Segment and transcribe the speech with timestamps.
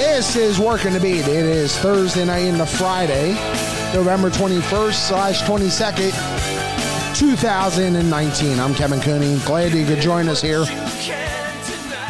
[0.00, 1.28] This is Working the Beat.
[1.28, 3.34] It is Thursday night into Friday,
[3.92, 8.58] November 21st slash 22nd, 2019.
[8.58, 9.38] I'm Kevin Cooney.
[9.44, 10.64] Glad you could join us here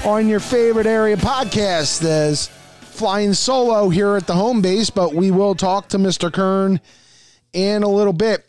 [0.04, 5.32] on your favorite area podcast as flying solo here at the home base, but we
[5.32, 6.32] will talk to Mr.
[6.32, 6.80] Kern
[7.52, 8.48] in a little bit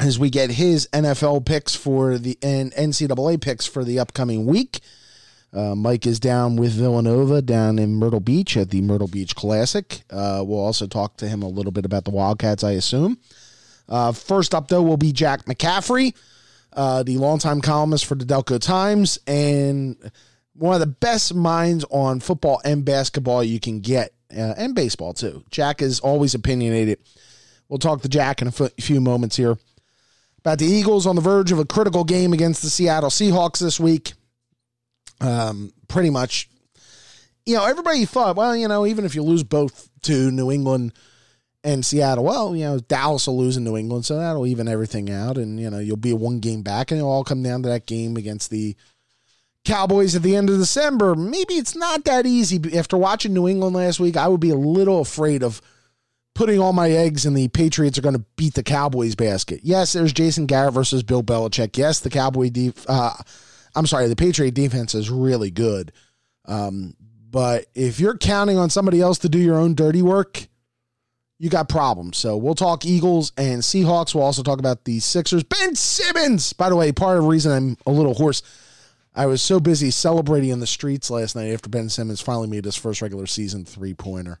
[0.00, 4.80] as we get his NFL picks for the and NCAA picks for the upcoming week.
[5.56, 10.02] Uh, Mike is down with Villanova down in Myrtle Beach at the Myrtle Beach Classic.
[10.10, 13.16] Uh, we'll also talk to him a little bit about the Wildcats, I assume.
[13.88, 16.14] Uh, first up, though, will be Jack McCaffrey,
[16.74, 19.96] uh, the longtime columnist for the Delco Times, and
[20.52, 25.14] one of the best minds on football and basketball you can get, uh, and baseball,
[25.14, 25.42] too.
[25.50, 26.98] Jack is always opinionated.
[27.70, 29.56] We'll talk to Jack in a f- few moments here
[30.38, 33.80] about the Eagles on the verge of a critical game against the Seattle Seahawks this
[33.80, 34.12] week
[35.20, 36.48] um, pretty much,
[37.44, 40.92] you know, everybody thought, well, you know, even if you lose both to New England
[41.64, 45.10] and Seattle, well, you know, Dallas will lose in New England, so that'll even everything
[45.10, 47.68] out, and you know, you'll be one game back, and it'll all come down to
[47.68, 48.76] that game against the
[49.64, 51.14] Cowboys at the end of December.
[51.14, 52.60] Maybe it's not that easy.
[52.78, 55.60] After watching New England last week, I would be a little afraid of
[56.36, 59.60] putting all my eggs in the Patriots are going to beat the Cowboys basket.
[59.64, 61.76] Yes, there's Jason Garrett versus Bill Belichick.
[61.76, 63.14] Yes, the Cowboy def- uh,
[63.76, 65.92] I'm sorry, the Patriot defense is really good.
[66.46, 66.94] Um,
[67.30, 70.48] but if you're counting on somebody else to do your own dirty work,
[71.38, 72.16] you got problems.
[72.16, 74.14] So we'll talk Eagles and Seahawks.
[74.14, 75.44] We'll also talk about the Sixers.
[75.44, 78.42] Ben Simmons, by the way, part of the reason I'm a little hoarse.
[79.14, 82.64] I was so busy celebrating in the streets last night after Ben Simmons finally made
[82.64, 84.40] his first regular season three pointer.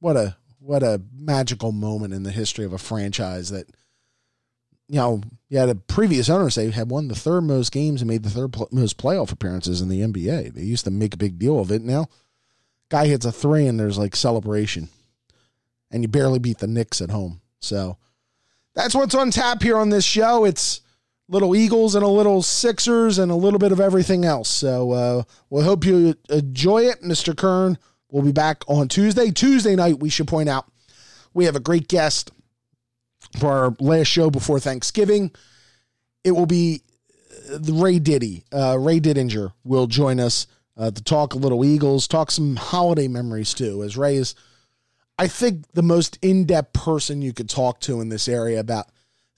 [0.00, 3.70] What a what a magical moment in the history of a franchise that
[4.88, 8.08] you know, you had a previous owner say had won the third most games and
[8.08, 10.54] made the third pl- most playoff appearances in the NBA.
[10.54, 11.82] They used to make a big deal of it.
[11.82, 12.08] Now,
[12.88, 14.88] guy hits a three and there's like celebration,
[15.90, 17.40] and you barely beat the Knicks at home.
[17.60, 17.98] So
[18.74, 20.44] that's what's on tap here on this show.
[20.44, 20.80] It's
[21.28, 24.48] little Eagles and a little Sixers and a little bit of everything else.
[24.48, 27.36] So uh, we hope you enjoy it, Mr.
[27.36, 27.76] Kern.
[28.10, 29.30] We'll be back on Tuesday.
[29.30, 30.66] Tuesday night, we should point out,
[31.34, 32.30] we have a great guest
[33.36, 35.30] for our last show before Thanksgiving.
[36.24, 36.82] It will be
[37.52, 38.44] uh, Ray Diddy.
[38.52, 40.46] Uh, Ray Didinger will join us
[40.76, 43.82] uh, to talk a little Eagles, talk some holiday memories too.
[43.82, 44.34] As Ray is,
[45.18, 48.86] I think, the most in depth person you could talk to in this area about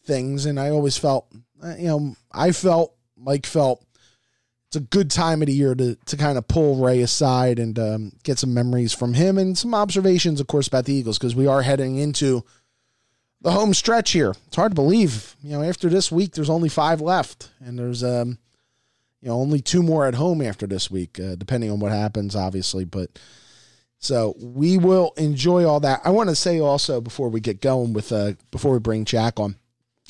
[0.05, 0.47] things.
[0.47, 1.27] And I always felt,
[1.63, 3.85] uh, you know, I felt, Mike felt,
[4.69, 7.77] it's a good time of the year to to kind of pull Ray aside and
[7.77, 11.35] um, get some memories from him and some observations, of course, about the Eagles because
[11.35, 12.45] we are heading into
[13.43, 14.35] the home stretch here.
[14.47, 15.37] It's hard to believe.
[15.43, 18.39] You know, after this week, there's only five left, and there's um,
[19.21, 22.35] you know, only two more at home after this week, uh, depending on what happens,
[22.35, 22.85] obviously.
[22.85, 23.19] But
[23.99, 26.01] so we will enjoy all that.
[26.05, 29.39] I want to say also before we get going with uh, before we bring Jack
[29.39, 29.57] on,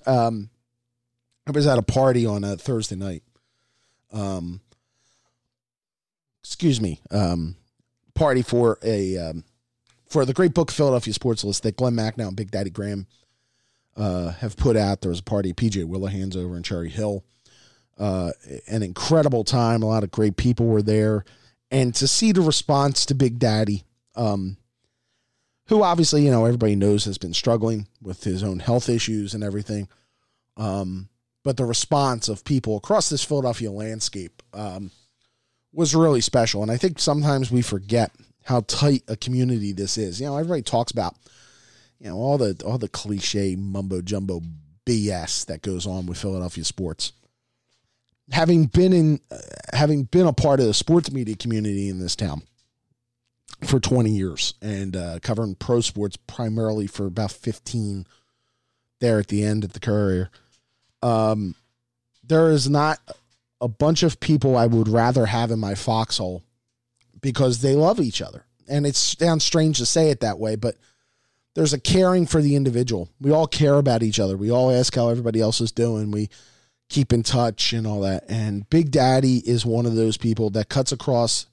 [0.07, 0.51] um,
[1.47, 3.23] I was at a party on a Thursday night.
[4.13, 4.61] Um,
[6.43, 7.57] excuse me, um,
[8.15, 9.45] party for a um,
[10.09, 13.07] for the great book Philadelphia Sports List that Glenn Macnow and Big Daddy Graham
[13.97, 15.01] uh, have put out.
[15.01, 17.25] There was a party PJ Whelihan's over in Cherry Hill.
[17.99, 18.33] Uh,
[18.67, 19.83] an incredible time.
[19.83, 21.25] A lot of great people were there.
[21.71, 23.85] And to see the response to Big Daddy,
[24.17, 24.57] um,
[25.67, 29.45] who obviously, you know, everybody knows has been struggling with his own health issues and
[29.45, 29.89] everything.
[30.57, 31.09] Um,
[31.45, 34.91] but the response of people across this Philadelphia landscape um,
[35.73, 36.63] was really special.
[36.63, 38.11] And I think sometimes we forget
[38.45, 40.21] how tight a community this is.
[40.21, 41.15] You know, everybody talks about
[42.01, 44.41] you know all the all the cliche mumbo jumbo
[44.87, 47.13] BS that goes on with Philadelphia sports.
[48.33, 49.39] Having been in, uh,
[49.73, 52.43] having been a part of the sports media community in this town
[53.65, 58.07] for 20 years and uh, covering pro sports primarily for about 15
[59.01, 60.31] there at the end at the Courier.
[61.03, 61.57] Um,
[62.23, 62.99] there is not
[63.61, 66.45] a bunch of people I would rather have in my foxhole
[67.21, 68.45] because they love each other.
[68.69, 70.77] And it sounds strange to say it that way, but
[71.61, 73.11] there's a caring for the individual.
[73.21, 74.35] We all care about each other.
[74.35, 76.11] We all ask how everybody else is doing.
[76.11, 76.31] We
[76.89, 78.25] keep in touch and all that.
[78.31, 81.45] And Big Daddy is one of those people that cuts across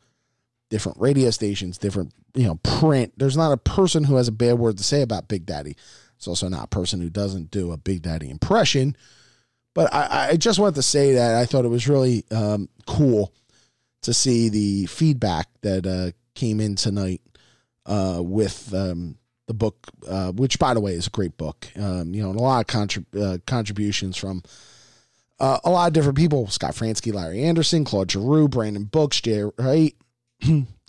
[0.69, 3.15] different radio stations, different, you know, print.
[3.18, 5.75] There's not a person who has a bad word to say about Big Daddy.
[6.15, 8.95] It's also not a person who doesn't do a Big Daddy impression.
[9.75, 13.33] But I, I just wanted to say that I thought it was really um, cool
[14.04, 17.19] to see the feedback that uh, came in tonight
[17.86, 19.18] uh, with um,
[19.48, 21.68] the book, uh, which by the way is a great book.
[21.76, 24.44] Um, you know, and a lot of contrib- uh, contributions from
[25.40, 29.44] uh, a lot of different people: Scott Franzke, Larry Anderson, Claude Giroux, Brandon Brooks, Jay
[29.58, 29.96] Wright,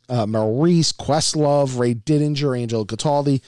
[0.09, 3.41] uh, Maurice Questlove, Ray Didinger, Angelo Cataldi,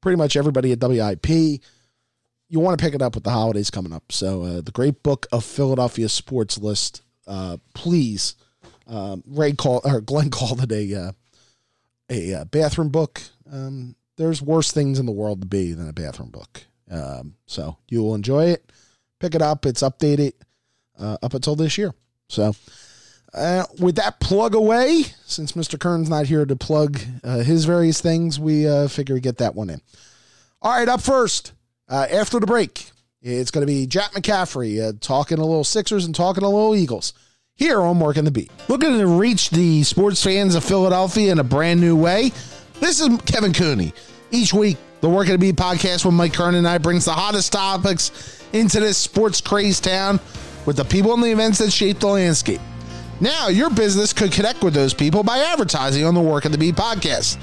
[0.00, 1.60] pretty much everybody at WIP.
[2.50, 4.10] You want to pick it up with the holidays coming up.
[4.10, 7.02] So, uh, the Great Book of Philadelphia Sports List.
[7.26, 8.36] Uh, please,
[8.86, 11.14] um, Ray call or Glenn called it a
[12.10, 13.20] a bathroom book.
[13.52, 16.64] Um, there's worse things in the world to be than a bathroom book.
[16.90, 18.70] Um, so you will enjoy it.
[19.20, 19.64] Pick it up.
[19.64, 20.32] It's updated
[20.98, 21.94] uh, up until this year.
[22.28, 22.52] So
[23.34, 25.78] uh, with that plug away, since Mr.
[25.78, 29.54] Kern's not here to plug uh, his various things, we uh, figure we get that
[29.54, 29.80] one in.
[30.60, 31.52] All right, up first,
[31.88, 32.90] uh, after the break,
[33.22, 36.74] it's going to be Jack McCaffrey uh, talking a little Sixers and talking a little
[36.74, 37.12] Eagles
[37.54, 38.50] here on Working the Beat.
[38.68, 42.32] Looking to reach the sports fans of Philadelphia in a brand new way.
[42.80, 43.92] This is Kevin Cooney.
[44.30, 47.52] Each week, the Working the Beat podcast with Mike Kern and I brings the hottest
[47.52, 50.20] topics into this sports craze town
[50.66, 52.60] with the people and the events that shape the landscape.
[53.20, 56.74] Now, your business could connect with those people by advertising on the Working the Beat
[56.74, 57.38] podcast.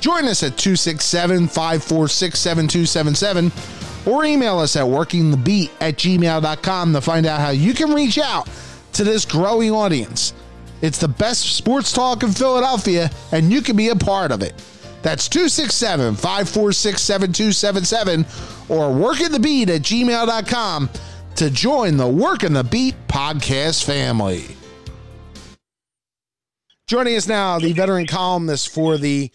[0.00, 7.26] Join us at 267 546 7277 or email us at workingthebeat at gmail.com to find
[7.26, 8.48] out how you can reach out
[8.94, 10.32] to this growing audience.
[10.80, 14.54] It's the best sports talk in Philadelphia, and you can be a part of it.
[15.04, 18.20] That's 267 546 7277
[18.70, 20.88] or workingthebeat at gmail.com
[21.36, 24.46] to join the Working the Beat podcast family.
[26.86, 29.30] Joining us now, the veteran columnist for the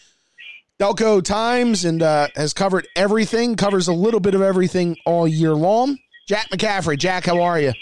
[0.79, 5.53] Delco Times and uh, has covered everything, covers a little bit of everything all year
[5.53, 5.99] long.
[6.27, 6.97] Jack McCaffrey.
[6.97, 7.73] Jack, how are you?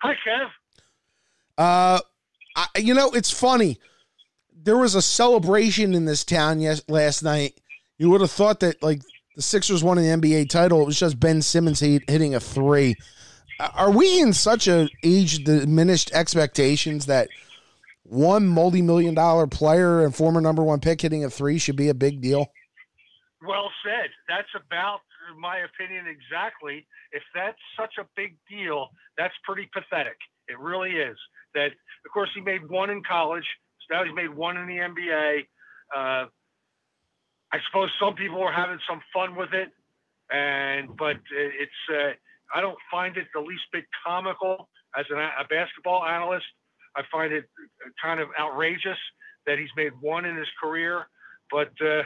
[0.00, 0.46] Hi, Kev.
[1.58, 2.00] Uh,
[2.54, 3.80] I, you know, it's funny.
[4.66, 7.58] There was a celebration in this town yes, last night.
[7.96, 9.00] You would have thought that, like,
[9.34, 10.82] the Sixers won an NBA title.
[10.82, 12.96] It was just Ben Simmons hitting a three.
[13.58, 17.28] Are we in such a age diminished expectations that–
[18.08, 21.88] one multi million dollar player and former number one pick hitting a three should be
[21.88, 22.52] a big deal?
[23.46, 24.10] Well said.
[24.28, 25.00] That's about
[25.38, 26.86] my opinion exactly.
[27.12, 28.88] If that's such a big deal,
[29.18, 30.16] that's pretty pathetic.
[30.48, 31.16] It really is.
[31.54, 33.46] That of course he made one in college.
[33.90, 35.46] Now he's made one in the NBA.
[35.94, 36.26] Uh,
[37.52, 39.70] I suppose some people are having some fun with it,
[40.30, 42.12] and but it's uh,
[42.54, 44.68] I don't find it the least bit comical
[44.98, 46.46] as an, a basketball analyst.
[46.96, 47.44] I find it
[48.02, 48.98] kind of outrageous
[49.46, 51.06] that he's made one in his career.
[51.50, 52.02] But uh,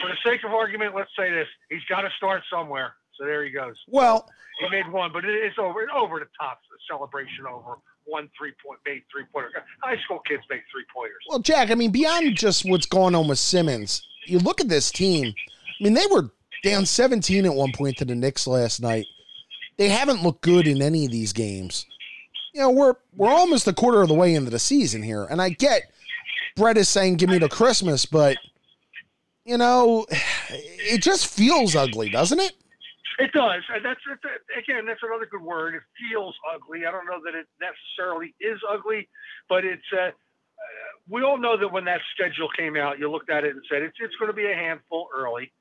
[0.00, 2.94] for the sake of argument, let's say this: he's got to start somewhere.
[3.18, 3.76] So there he goes.
[3.88, 4.28] Well,
[4.60, 5.86] he made one, but it's over.
[5.94, 9.50] Over the top celebration over one three point made three pointer.
[9.82, 11.22] High school kids make three pointers.
[11.28, 14.90] Well, Jack, I mean, beyond just what's going on with Simmons, you look at this
[14.90, 15.26] team.
[15.80, 16.30] I mean, they were
[16.62, 19.06] down 17 at one point to the Knicks last night.
[19.78, 21.86] They haven't looked good in any of these games
[22.52, 25.40] you know, we're we're almost a quarter of the way into the season here, and
[25.40, 25.90] I get
[26.56, 28.36] Brett is saying give me to Christmas, but
[29.44, 30.06] you know,
[30.50, 32.52] it just feels ugly, doesn't it?
[33.18, 34.00] It does, and that's
[34.56, 35.74] again that's another good word.
[35.74, 36.86] It feels ugly.
[36.86, 39.08] I don't know that it necessarily is ugly,
[39.48, 39.82] but it's.
[39.92, 40.10] Uh,
[41.08, 43.82] we all know that when that schedule came out, you looked at it and said
[43.82, 45.52] it's it's going to be a handful early,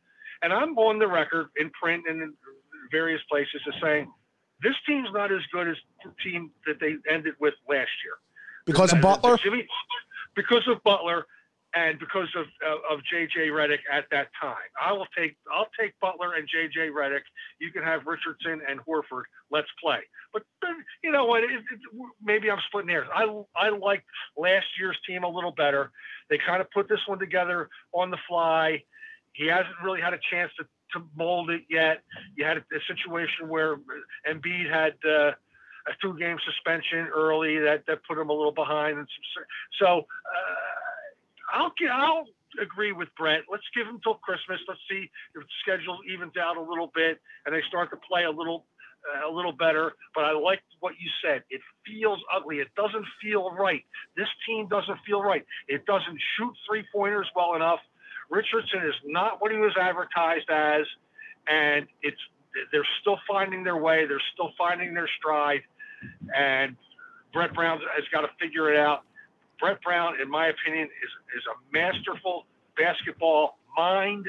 [0.41, 2.33] and I'm on the record in print and in
[2.91, 4.11] various places as saying
[4.63, 8.15] this team's not as good as the team that they ended with last year.
[8.65, 9.37] Because of Butler?
[9.37, 9.67] Jimmy,
[10.35, 11.25] because of Butler
[11.73, 12.45] and because of
[12.89, 14.55] of JJ Redick at that time.
[14.81, 17.21] I will take I'll take Butler and JJ Redick.
[17.59, 19.23] You can have Richardson and Horford.
[19.49, 19.99] Let's play.
[20.33, 20.43] But
[21.03, 21.43] you know what?
[21.43, 21.79] It, it,
[22.21, 23.07] maybe I'm splitting hairs.
[23.13, 23.23] I
[23.55, 24.05] I liked
[24.37, 25.91] last year's team a little better.
[26.29, 28.83] They kind of put this one together on the fly.
[29.33, 32.03] He hasn't really had a chance to to mold it yet.
[32.35, 33.77] You had a, a situation where
[34.27, 35.31] Embiid had uh,
[35.87, 38.97] a two-game suspension early that, that put him a little behind.
[38.97, 39.43] And some,
[39.79, 40.80] so uh,
[41.53, 42.25] I'll I'll
[42.61, 43.43] agree with Brett.
[43.51, 44.59] Let's give him till Christmas.
[44.67, 48.23] Let's see if the schedule evens out a little bit and they start to play
[48.23, 48.65] a little
[49.01, 49.93] uh, a little better.
[50.13, 51.43] But I like what you said.
[51.49, 52.57] It feels ugly.
[52.57, 53.83] It doesn't feel right.
[54.15, 55.45] This team doesn't feel right.
[55.67, 57.79] It doesn't shoot three pointers well enough.
[58.29, 60.85] Richardson is not what he was advertised as,
[61.47, 62.21] and it's
[62.71, 64.05] they're still finding their way.
[64.05, 65.61] They're still finding their stride,
[66.35, 66.75] and
[67.33, 69.03] Brett Brown has got to figure it out.
[69.61, 74.25] Brett Brown, in my opinion, is is a masterful basketball mind,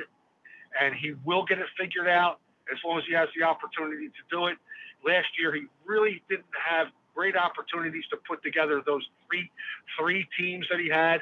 [0.80, 2.38] and he will get it figured out
[2.70, 4.58] as long as he has the opportunity to do it.
[5.04, 9.50] Last year, he really didn't have great opportunities to put together those three
[9.98, 11.20] three teams that he had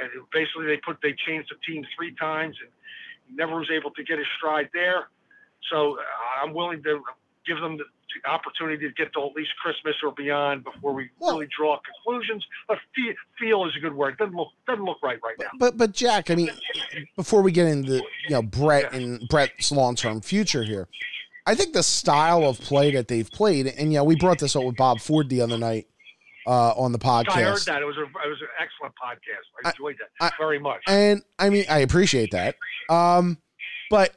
[0.00, 2.70] and basically they put they changed the team three times and
[3.28, 5.08] he never was able to get his stride there.
[5.70, 7.02] So uh, I'm willing to
[7.46, 7.84] give them the,
[8.26, 12.44] opportunity to get to at least Christmas or beyond before we well, really draw conclusions.
[12.68, 14.18] But feel, feel is a good word.
[14.18, 15.48] Doesn't look doesn't look right right now.
[15.58, 16.50] But but Jack, I mean,
[17.16, 18.98] before we get into you know Brett yeah.
[18.98, 20.88] and Brett's long term future here,
[21.46, 24.64] I think the style of play that they've played, and yeah, we brought this up
[24.64, 25.86] with Bob Ford the other night
[26.46, 27.30] uh, on the podcast.
[27.30, 29.44] I heard that it was a it was an excellent podcast.
[29.64, 30.80] I enjoyed that I, very much.
[30.86, 32.56] And I mean, I appreciate that.
[32.88, 33.38] Um,
[33.90, 34.16] but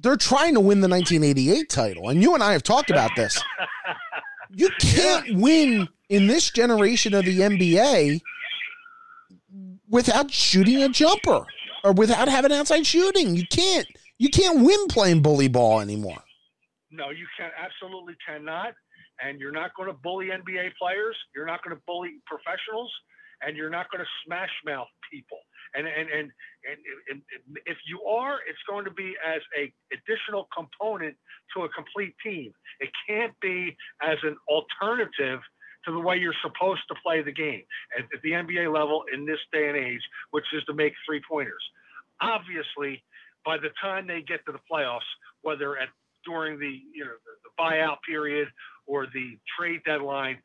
[0.00, 3.40] they're trying to win the 1988 title, and you and I have talked about this.
[4.50, 8.20] you can't win in this generation of the NBA
[9.88, 11.46] without shooting a jumper
[11.84, 13.34] or without having outside shooting.
[13.36, 13.86] You can't.
[14.18, 16.22] You can't win playing bully ball anymore.
[16.90, 18.74] No, you can absolutely cannot.
[19.22, 21.16] And you're not going to bully NBA players.
[21.34, 22.92] You're not going to bully professionals,
[23.42, 25.38] and you're not going to smash mouth people.
[25.74, 26.30] And and, and
[26.68, 26.78] and
[27.10, 27.22] and
[27.66, 31.16] if you are, it's going to be as a additional component
[31.56, 32.52] to a complete team.
[32.80, 35.40] It can't be as an alternative
[35.86, 37.62] to the way you're supposed to play the game
[37.98, 40.00] at, at the NBA level in this day and age,
[40.30, 41.62] which is to make three pointers.
[42.20, 43.02] Obviously,
[43.44, 45.00] by the time they get to the playoffs,
[45.42, 45.88] whether at
[46.24, 48.48] during the you know the, the buyout period
[48.86, 50.38] or the trade deadline,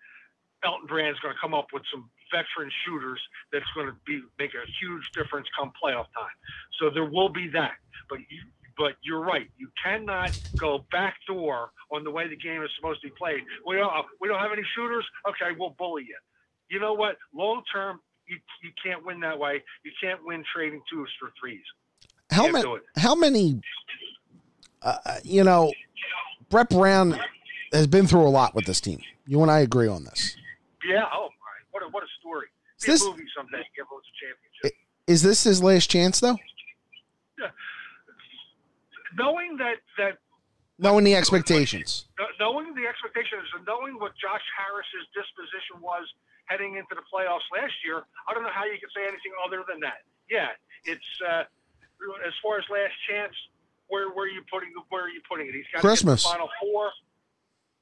[0.64, 3.20] Elton Brand's going to come up with some veteran shooters
[3.52, 6.38] that's going to be make a huge difference come playoff time.
[6.80, 7.74] So there will be that,
[8.10, 8.42] but you.
[8.78, 9.50] But you're right.
[9.58, 13.42] You cannot go backdoor on the way the game is supposed to be played.
[13.68, 13.92] We don't.
[14.22, 15.06] We don't have any shooters.
[15.28, 16.16] Okay, we'll bully you.
[16.70, 17.18] You know what?
[17.34, 19.62] Long term, you, you can't win that way.
[19.84, 21.60] You can't win trading twos for threes.
[22.32, 22.74] How many?
[22.96, 23.60] How many?
[24.82, 25.74] Uh, you know,
[26.50, 27.20] Brett Brown
[27.74, 29.02] has been through a lot with this team.
[29.28, 30.38] You and I agree on this.
[30.90, 31.04] Yeah.
[31.14, 31.28] Oh!
[31.72, 32.48] What a what a story.
[32.80, 33.64] Is this, a movie someday.
[33.76, 34.80] Give us a championship.
[35.08, 36.38] Is this his last chance though?
[37.40, 37.52] Yeah.
[39.18, 40.18] Knowing that that.
[40.80, 42.08] Knowing the expectations.
[42.40, 46.08] Knowing the expectations and knowing what Josh Harris's disposition was
[46.48, 49.68] heading into the playoffs last year, I don't know how you can say anything other
[49.68, 50.08] than that.
[50.32, 51.44] Yeah, it's uh,
[52.26, 53.36] as far as last chance.
[53.90, 55.56] Where, where are you putting where are you putting it?
[55.56, 56.94] He's got Christmas final four.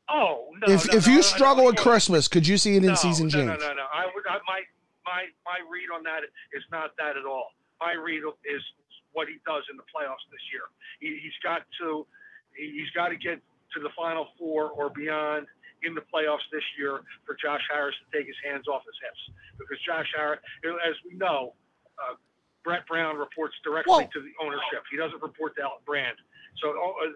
[0.09, 0.73] Oh no!
[0.73, 3.29] If no, if no, you no, struggle with Christmas, could you see it in season
[3.29, 3.47] change?
[3.47, 3.87] No, no, no, no.
[3.91, 4.23] I would.
[4.27, 4.61] I, my
[5.05, 6.23] my my read on that
[6.53, 7.51] is not that at all.
[7.79, 8.61] My read is
[9.11, 10.69] what he does in the playoffs this year.
[10.99, 12.05] He, he's got to
[12.55, 13.41] he's got to get
[13.75, 15.47] to the final four or beyond
[15.83, 19.21] in the playoffs this year for Josh Harris to take his hands off his hips
[19.59, 21.53] because Josh Harris, as we know,
[22.01, 22.17] uh,
[22.63, 24.83] Brett Brown reports directly well, to the ownership.
[24.89, 26.17] He doesn't report to Elton Brand.
[26.61, 27.13] So uh,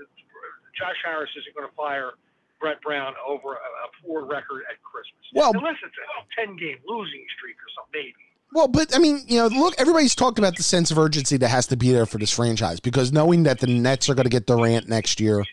[0.78, 2.14] Josh Harris isn't going to fire
[2.62, 5.25] Brett Brown over a, a poor record at Christmas.
[5.34, 8.15] Well, unless it's a ten game losing streak or something, maybe.
[8.53, 11.48] Well, but I mean, you know, look, everybody's talked about the sense of urgency that
[11.48, 14.30] has to be there for this franchise because knowing that the Nets are going to
[14.30, 15.44] get Durant next year,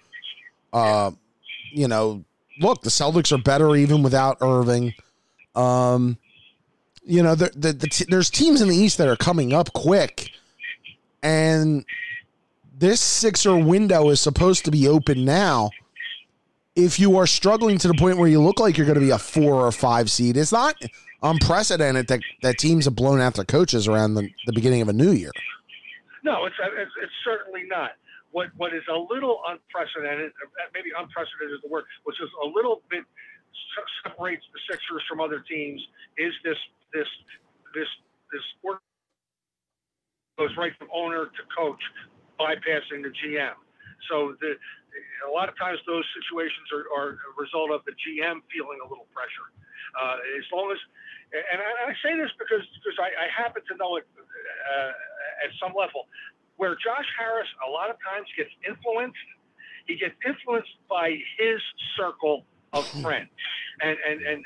[0.73, 1.13] uh,
[1.73, 2.25] you know,
[2.61, 4.95] look, the Celtics are better even without Irving.
[5.55, 6.19] Um,
[7.05, 9.73] you know, the, the, the t- there's teams in the East that are coming up
[9.73, 10.31] quick,
[11.23, 11.85] and
[12.77, 15.71] this Sixer window is supposed to be open now
[16.79, 19.11] if you are struggling to the point where you look like you're going to be
[19.11, 20.77] a four or five seed, it's not
[21.25, 24.93] unprecedented that, that teams have blown out their coaches around the, the beginning of a
[24.93, 25.33] new year.
[26.23, 27.99] No, it's, it's, it's certainly not.
[28.31, 32.47] What what is a little unprecedented, uh, maybe unprecedented is the word, which is a
[32.47, 33.03] little bit
[34.05, 35.81] separates the Sixers from other teams,
[36.19, 36.59] is this
[36.93, 37.09] this
[37.75, 37.89] this
[38.31, 38.83] this work
[40.39, 41.81] goes right from owner to coach,
[42.39, 43.57] bypassing the GM.
[44.11, 44.55] So the
[45.27, 48.89] a lot of times those situations are, are a result of the GM feeling a
[48.89, 49.49] little pressure.
[49.97, 50.81] Uh, as long as,
[51.33, 55.51] and I, I say this because because I, I happen to know it uh, at
[55.61, 56.09] some level,
[56.57, 59.29] where Josh Harris a lot of times gets influenced.
[59.87, 61.61] He gets influenced by his
[61.97, 63.33] circle of friends
[63.81, 64.45] and, and, and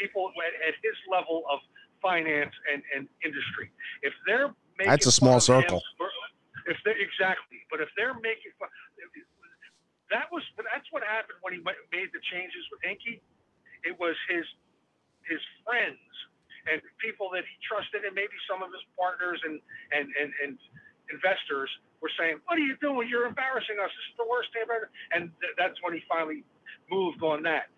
[0.00, 1.58] people at his level of
[2.00, 3.72] finance and, and industry.
[4.02, 5.82] If they're making that's a small circle.
[5.98, 6.08] Him,
[6.66, 8.68] if they exactly, but if they're making fun,
[10.12, 11.60] that was that's what happened when he
[11.92, 13.20] made the changes with Hinkie.
[13.84, 14.46] It was his
[15.28, 16.00] his friends
[16.70, 19.60] and people that he trusted, and maybe some of his partners and
[19.92, 20.52] and and, and
[21.12, 21.70] investors
[22.00, 23.08] were saying, "What are you doing?
[23.08, 23.90] You're embarrassing us.
[23.90, 26.44] This is the worst thing ever." And th- that's when he finally
[26.90, 27.70] moved on that.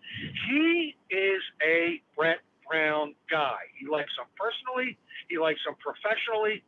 [0.49, 3.59] He is a Brett Brown guy.
[3.79, 4.97] He likes him personally.
[5.29, 6.63] He likes him professionally.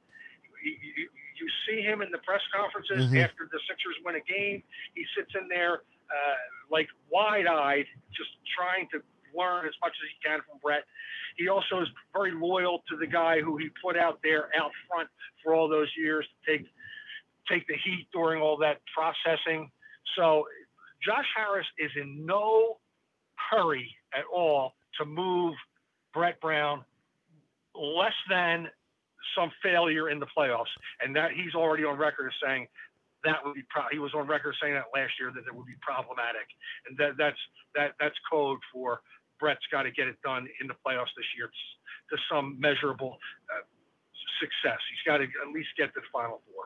[0.64, 1.08] He, he,
[1.40, 3.24] you see him in the press conferences mm-hmm.
[3.24, 4.64] after the Sixers win a game.
[4.96, 9.02] He sits in there uh, like wide-eyed, just trying to
[9.36, 10.84] learn as much as he can from Brett.
[11.38, 15.10] He also is very loyal to the guy who he put out there out front
[15.44, 16.68] for all those years to take
[17.50, 19.72] take the heat during all that processing.
[20.16, 20.46] So
[21.04, 22.78] Josh Harris is in no
[23.50, 25.56] hurry at all to move
[26.14, 26.84] Brett Brown
[27.74, 28.68] less than
[29.38, 30.72] some failure in the playoffs,
[31.04, 32.68] and that he's already on record saying
[33.24, 35.66] that would be pro- he was on record saying that last year that it would
[35.68, 36.48] be problematic,
[36.88, 37.40] and that that's
[37.76, 39.02] that that's code for
[39.40, 41.48] Brett's got to get it done in the playoffs this year
[42.12, 43.18] to some measurable
[43.54, 43.64] uh,
[44.40, 44.80] success.
[44.90, 46.66] He's got to at least get to the final four.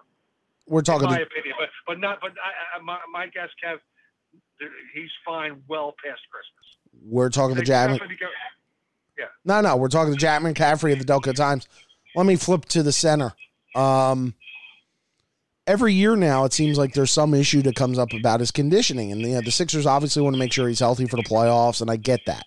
[0.68, 1.06] We're talking.
[1.08, 2.20] In my The, opinion, but but not.
[2.22, 3.78] But I, I, my, my guess, Kev,
[4.94, 6.66] he's fine well past Christmas.
[7.06, 7.98] we're talking They Jackman.
[8.20, 11.68] go- No, no, we're talking to Jack McCaffrey of the Delco Times.
[12.16, 13.34] Let me flip to the center.
[13.76, 14.36] Um,
[15.66, 19.12] every year now, it seems like there's some issue that comes up about his conditioning,
[19.12, 21.82] and you know, the Sixers obviously want to make sure he's healthy for the playoffs,
[21.82, 22.44] and I get that.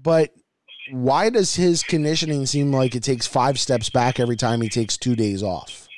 [0.00, 0.34] But
[0.90, 4.96] why does his conditioning seem like it takes five steps back every time he takes
[4.96, 5.88] two days off?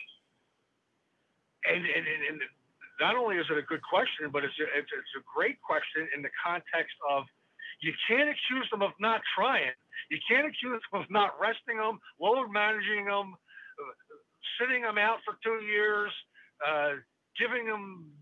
[1.66, 2.40] and, and, and,
[3.00, 6.08] not only is it a good question, but it's a, it's, it's a great question
[6.16, 7.24] in the context of
[7.80, 9.72] you can't accuse them of not trying.
[10.10, 13.34] You can't accuse them of not resting them, load managing them,
[14.60, 16.12] sitting them out for two years,
[16.66, 17.00] uh,
[17.38, 18.12] giving them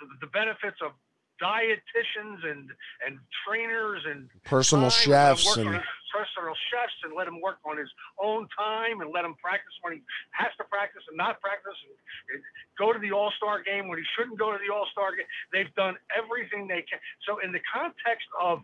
[0.00, 0.92] the, the benefits of
[1.40, 2.70] dietitians and
[3.06, 5.80] and trainers and Personal time, let him chefs and
[6.12, 7.88] personal chefs and let him work on his
[8.20, 10.00] own time and let him practice when he
[10.36, 11.96] has to practice and not practice and,
[12.34, 12.38] and
[12.76, 15.26] go to the All Star game when he shouldn't go to the All Star game.
[15.52, 17.00] They've done everything they can.
[17.24, 18.60] So in the context of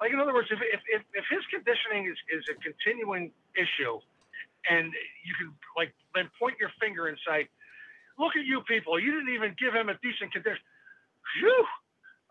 [0.00, 3.98] like in other words, if if, if, if his conditioning is, is a continuing issue
[4.70, 4.92] and
[5.26, 7.48] you can like then point your finger and say,
[8.20, 10.60] Look at you people, you didn't even give him a decent condition.
[11.34, 11.64] Phew!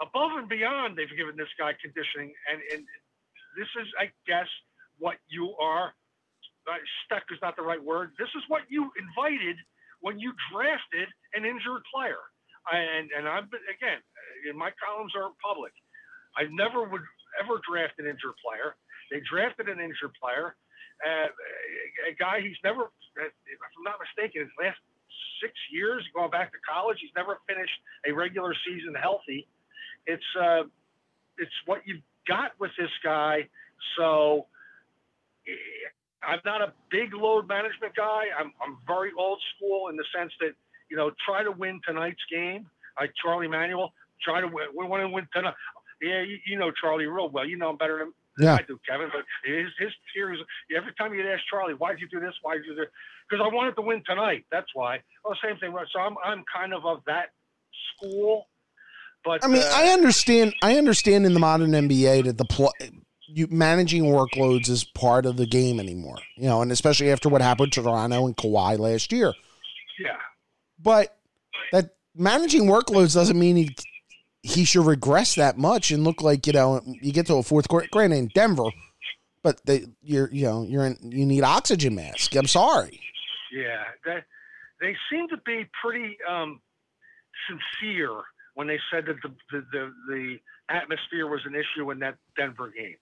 [0.02, 2.82] Above and beyond, they've given this guy conditioning, and, and
[3.58, 4.50] this is, I guess,
[4.98, 5.94] what you are
[6.66, 8.12] uh, stuck is not the right word.
[8.18, 9.58] This is what you invited
[10.02, 12.22] when you drafted an injured player.
[12.70, 13.98] And and I've been again,
[14.46, 15.74] in my columns are public.
[16.38, 17.02] I never would
[17.42, 18.78] ever draft an injured player.
[19.10, 20.56] They drafted an injured player,
[21.02, 21.30] uh,
[22.08, 24.78] a guy he's never, if I'm not mistaken, his last
[25.42, 27.74] six years going back to college, he's never finished
[28.06, 29.48] a regular season healthy.
[30.06, 30.64] It's uh,
[31.38, 33.48] it's what you've got with this guy.
[33.98, 34.48] So
[35.48, 35.52] eh,
[36.24, 38.26] I'm not a big load management guy.
[38.38, 40.52] I'm, I'm very old school in the sense that,
[40.90, 42.68] you know, try to win tonight's game.
[43.00, 44.68] Like Charlie Manuel, try to win.
[44.78, 45.56] We want to win tonight.
[46.02, 47.46] Yeah, you, you know Charlie real well.
[47.46, 48.14] You know him better than
[48.46, 48.56] Yeah.
[48.56, 49.10] I do, Kevin.
[49.12, 50.40] But his his theories.
[50.76, 52.34] Every time you'd ask Charlie, "Why'd you do this?
[52.42, 52.90] Why'd you do?" this?
[53.30, 54.46] Because I wanted to win tonight.
[54.52, 55.00] That's why.
[55.24, 55.74] Well, same thing.
[55.94, 57.32] So I'm I'm kind of of that
[57.96, 58.48] school.
[59.24, 60.56] But I mean, uh, I understand.
[60.62, 62.74] I understand in the modern NBA that the pl-
[63.28, 66.18] you managing workloads is part of the game anymore.
[66.36, 69.34] You know, and especially after what happened to Toronto and Kawhi last year.
[70.00, 70.18] yeah.
[70.80, 71.16] But
[71.72, 73.76] that managing workloads doesn't mean he
[74.44, 77.68] he should regress that much and look like you know you get to a fourth
[77.68, 77.88] quarter.
[77.92, 78.70] Granted, in Denver,
[79.44, 82.36] but they you're you know you're in you need oxygen mask.
[82.36, 83.00] I'm sorry.
[83.54, 84.20] Yeah, they,
[84.80, 86.62] they seem to be pretty um,
[87.48, 88.22] sincere
[88.56, 92.72] when they said that the, the, the, the atmosphere was an issue in that Denver
[92.76, 92.98] game.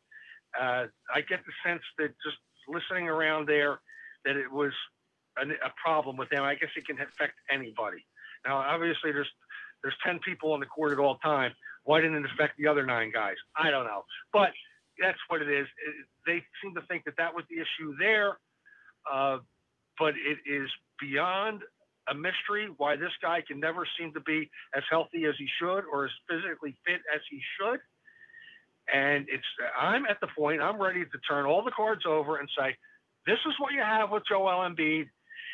[0.59, 3.79] Uh, I get the sense that just listening around there,
[4.25, 4.73] that it was
[5.37, 6.43] an, a problem with them.
[6.43, 8.05] I guess it can affect anybody.
[8.45, 9.29] Now, obviously, there's
[9.83, 11.53] there's ten people on the court at all time.
[11.83, 13.35] Why didn't it affect the other nine guys?
[13.55, 14.51] I don't know, but
[15.01, 15.67] that's what it is.
[15.87, 18.37] It, they seem to think that that was the issue there.
[19.11, 19.39] Uh,
[19.97, 21.61] but it is beyond
[22.09, 25.83] a mystery why this guy can never seem to be as healthy as he should
[25.91, 27.79] or as physically fit as he should.
[28.93, 29.45] And it's
[29.79, 32.75] I'm at the point I'm ready to turn all the cards over and say,
[33.25, 35.05] this is what you have with Joel Embiid.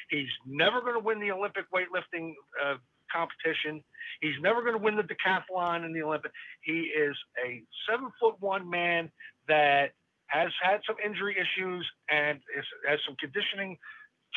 [0.10, 2.76] He's never going to win the Olympic weightlifting uh,
[3.12, 3.84] competition.
[4.22, 6.32] He's never going to win the decathlon in the Olympic.
[6.62, 7.16] He is
[7.46, 9.12] a seven foot one man
[9.48, 9.92] that
[10.28, 13.78] has had some injury issues and is, has some conditioning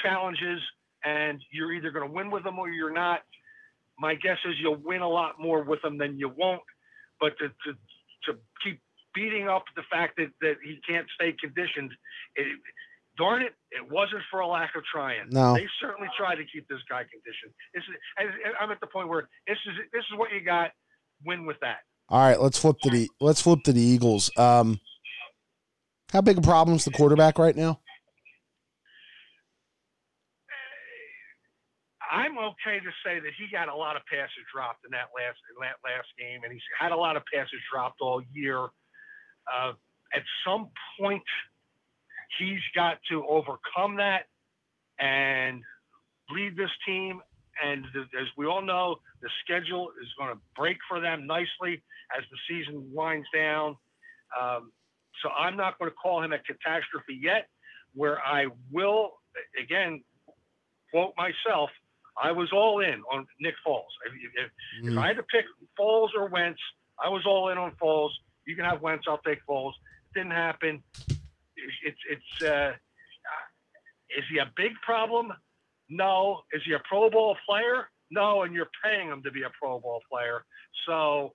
[0.02, 0.60] challenges,
[1.04, 3.20] and you're either going to win with them or you're not.
[3.98, 6.62] My guess is you'll win a lot more with them than you won't.
[7.20, 7.72] But to, to,
[8.26, 8.80] to keep
[9.14, 11.92] beating up the fact that, that he can't stay conditioned,
[12.36, 12.46] it,
[13.16, 15.28] darn it, it wasn't for a lack of trying.
[15.30, 15.54] No.
[15.54, 17.52] They certainly tried to keep this guy conditioned.
[17.74, 20.70] This is, I'm at the point where this is this is what you got.
[21.24, 21.78] Win with that.
[22.08, 24.30] All right, let's flip to the let's flip to the Eagles.
[24.38, 24.80] Um,
[26.12, 27.80] how big a problem is the quarterback right now?
[32.10, 35.38] I'm okay to say that he got a lot of passes dropped in that last
[35.50, 38.68] in that last game, and he's had a lot of passes dropped all year.
[39.52, 39.72] Uh,
[40.14, 40.68] at some
[40.98, 41.22] point,
[42.38, 44.24] he's got to overcome that
[44.98, 45.62] and
[46.30, 47.20] lead this team
[47.62, 51.82] and as we all know, the schedule is going to break for them nicely
[52.16, 53.76] as the season winds down.
[54.38, 54.72] Um,
[55.22, 57.48] so I'm not going to call him a catastrophe yet.
[57.94, 59.12] Where I will
[59.60, 60.04] again
[60.90, 61.70] quote myself,
[62.22, 63.82] I was all in on Nick Foles.
[64.06, 64.12] If,
[64.44, 64.92] if, mm.
[64.92, 65.44] if I had to pick
[65.78, 66.60] Foles or Wentz,
[67.02, 68.10] I was all in on Foles.
[68.46, 69.72] You can have Wentz, I'll take Foles.
[70.14, 70.82] It didn't happen.
[71.84, 72.72] It's it's uh,
[74.16, 75.32] is he a big problem?
[75.88, 76.42] No.
[76.52, 77.88] Is he a Pro Bowl player?
[78.10, 78.42] No.
[78.42, 80.44] And you're paying him to be a Pro Bowl player.
[80.86, 81.34] So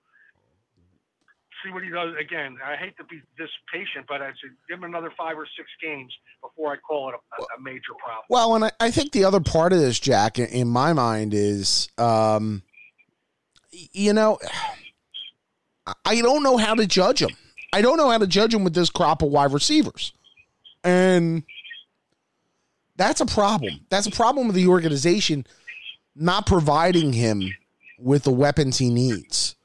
[1.64, 2.14] see what he does.
[2.20, 5.46] Again, I hate to be this patient, but I should give him another five or
[5.56, 8.24] six games before I call it a, a major problem.
[8.28, 11.88] Well, and I, I, think the other part of this, Jack, in, my mind, is,
[11.98, 12.62] um,
[13.70, 14.38] you know,
[16.04, 17.30] I don't know how to judge him.
[17.72, 20.12] I don't know how to judge him with this crop of wide receivers.
[20.82, 21.42] And
[22.96, 23.80] that's a problem.
[23.88, 25.46] That's a problem with the organization
[26.14, 27.42] not providing him
[27.98, 29.56] with the weapons he needs.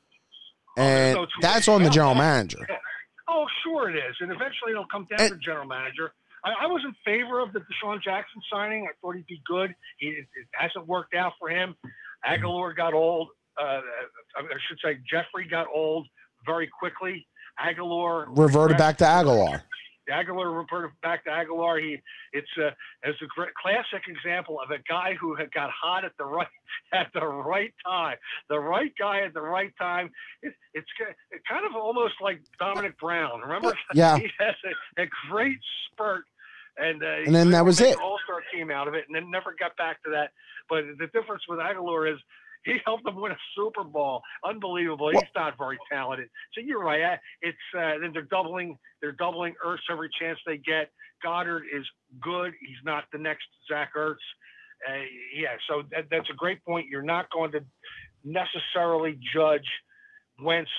[0.79, 2.65] Oh, and no that's on the general manager.
[3.27, 4.15] Oh, sure it is.
[4.21, 6.13] And eventually it'll come down and, to the general manager.
[6.43, 8.87] I, I, was in favor of the DeSean Jackson signing.
[8.89, 9.75] I thought he'd be good.
[9.97, 11.75] He, it, it hasn't worked out for him.
[12.25, 13.27] Agholor got old.
[13.61, 13.81] Uh,
[14.37, 16.07] I should say Jeffery got old
[16.45, 17.27] very quickly.
[17.59, 19.61] Agholor reverted back to Agholor.
[20.11, 21.81] Agholor reverted back to Agholor.
[21.81, 21.97] He
[22.33, 22.67] it's a
[23.07, 26.47] as a great, classic example of a guy who had got hot at the right
[26.93, 28.17] at the right time.
[28.49, 30.11] The right guy at the right time.
[30.41, 30.87] It, it's
[31.49, 33.41] kind of almost like Dominic Brown.
[33.41, 33.73] Remember?
[33.93, 34.17] Yeah.
[34.19, 34.55] He has
[34.97, 35.59] a, a great
[35.91, 36.25] spurt.
[36.77, 37.97] And, uh, and then that was it.
[37.97, 40.31] All star came out of it, and then never got back to that.
[40.69, 42.19] But the difference with Agholor is
[42.65, 44.21] he helped them win a Super Bowl.
[44.43, 45.11] Unbelievable.
[45.11, 46.29] He's not very talented.
[46.53, 47.19] So you're right.
[47.41, 50.91] It's uh, then they're doubling they're doubling Ertz every chance they get.
[51.25, 51.85] Goedert is
[52.21, 52.53] good.
[52.59, 54.15] He's not the next Zach Ertz.
[54.87, 55.03] Uh,
[55.35, 56.87] yeah, so that, that's a great point.
[56.89, 57.61] You're not going to
[58.23, 59.67] necessarily judge
[60.41, 60.69] Wentz'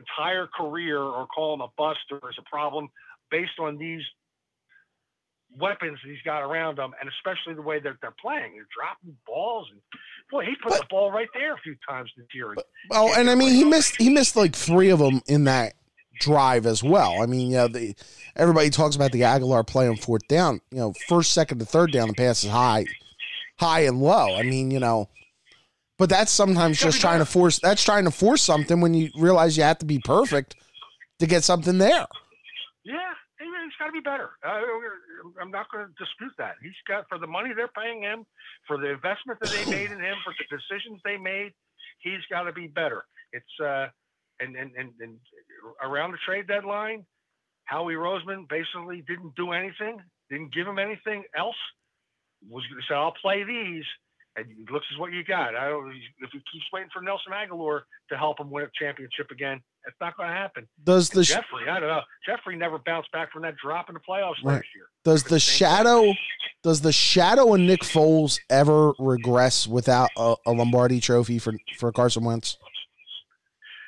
[0.00, 2.88] entire career or call him a bust or as a problem
[3.30, 4.02] based on these
[5.58, 8.54] weapons he's got around him, and especially the way that they're playing.
[8.54, 9.80] They're dropping balls, and
[10.30, 12.54] boy, he put but, the ball right there a few times this year.
[12.90, 15.74] Well, and I mean, he missed he missed like three of them in that
[16.20, 17.22] drive as well.
[17.22, 17.94] I mean, yeah, the
[18.36, 20.60] everybody talks about the Agholor play on fourth down.
[20.70, 22.86] You know, first, second, to third down, the pass is high,
[23.58, 24.36] high and low.
[24.36, 25.08] I mean, you know.
[25.96, 27.60] But that's sometimes just trying to force.
[27.60, 30.56] That's trying to force something when you realize you have to be perfect
[31.20, 32.06] to get something there.
[32.84, 33.14] Yeah,
[33.64, 34.30] he's got to be better.
[34.44, 34.60] Uh,
[35.40, 36.56] I'm not going to dispute that.
[36.62, 38.24] He's got for the money they're paying him,
[38.66, 41.52] for the investment that they made in him, for the decisions they made.
[42.00, 43.04] He's got to be better.
[43.32, 43.88] It's uh,
[44.40, 45.18] and, and and and
[45.82, 47.04] around the trade deadline,
[47.64, 49.98] Howie Roseman basically didn't do anything,
[50.30, 51.56] didn't give him anything else.
[52.50, 53.84] Was going to say, "I'll play these,"
[54.36, 55.56] and looks is what you got.
[55.56, 59.30] I don't, if he keeps waiting for Nelson Agholor to help him win a championship
[59.30, 60.66] again, it's not going to happen.
[60.82, 61.68] Does the Jeffery?
[61.68, 62.00] I don't know.
[62.26, 64.54] Jeffery never bounced back from that drop in the playoffs right.
[64.54, 64.86] last year.
[65.04, 66.12] Does the shadow?
[66.62, 71.92] Does the shadow and Nick Foles ever regress without a, a, Lombardi Trophy for for
[71.92, 72.56] Carson Wentz?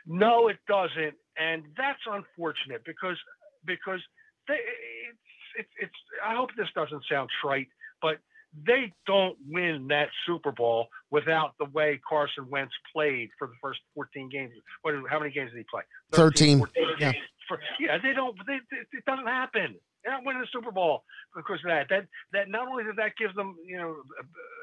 [0.07, 3.17] No, it doesn't, and that's unfortunate because
[3.65, 4.01] because
[4.47, 5.19] they, it's,
[5.59, 5.95] it's it's.
[6.25, 7.69] I hope this doesn't sound trite,
[8.03, 8.19] but
[8.65, 13.81] they don't win that Super Bowl without the way Carson Wentz played for the first
[13.95, 14.53] 14 games.
[14.83, 14.95] What?
[15.11, 15.83] How many games did he play?
[16.13, 16.61] 13.
[16.61, 17.13] 13 yeah.
[17.49, 18.37] For, yeah, they don't.
[18.47, 19.77] They, it doesn't happen.
[20.05, 21.87] They're not winning the Super Bowl because of that.
[21.91, 23.97] That that not only did that give them, you know,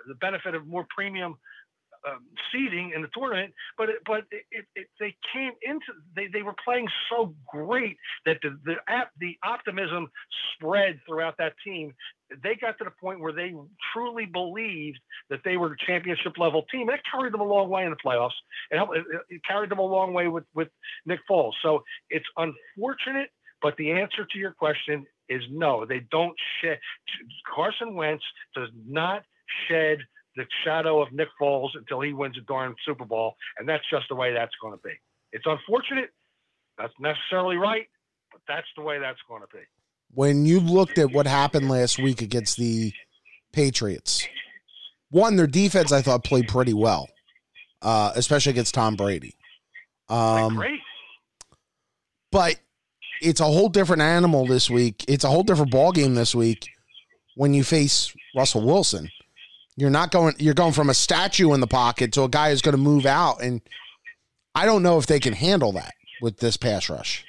[0.07, 1.35] the benefit of more premium
[2.07, 2.19] um,
[2.51, 5.85] seeding in the tournament, but it, but it, it, they came into
[6.15, 8.75] they, they were playing so great that the the
[9.19, 10.07] the optimism
[10.53, 11.93] spread throughout that team.
[12.41, 13.53] They got to the point where they
[13.93, 16.87] truly believed that they were a championship level team.
[16.87, 18.31] That carried them a long way in the playoffs.
[18.71, 20.69] It, helped, it, it carried them a long way with with
[21.05, 21.53] Nick Foles.
[21.61, 23.29] So it's unfortunate,
[23.61, 25.85] but the answer to your question is no.
[25.85, 26.79] They don't shed.
[27.53, 28.23] Carson Wentz
[28.55, 29.23] does not
[29.67, 29.99] shed
[30.35, 34.05] the shadow of Nick Foles until he wins a darn Super Bowl, and that's just
[34.09, 34.93] the way that's going to be.
[35.31, 36.09] It's unfortunate.
[36.77, 37.87] That's necessarily right,
[38.31, 39.63] but that's the way that's going to be.
[40.13, 42.93] When you looked at what happened last week against the
[43.51, 44.27] Patriots,
[45.09, 47.07] one, their defense I thought played pretty well,
[47.81, 49.35] uh, especially against Tom Brady.
[50.09, 50.79] Um, great.
[52.31, 52.55] But
[53.21, 55.05] it's a whole different animal this week.
[55.07, 56.69] It's a whole different ball game this week
[57.35, 59.09] when you face Russell Wilson.
[59.75, 60.35] You're not going.
[60.37, 63.05] You're going from a statue in the pocket to a guy who's going to move
[63.05, 63.61] out, and
[64.53, 67.25] I don't know if they can handle that with this pass rush.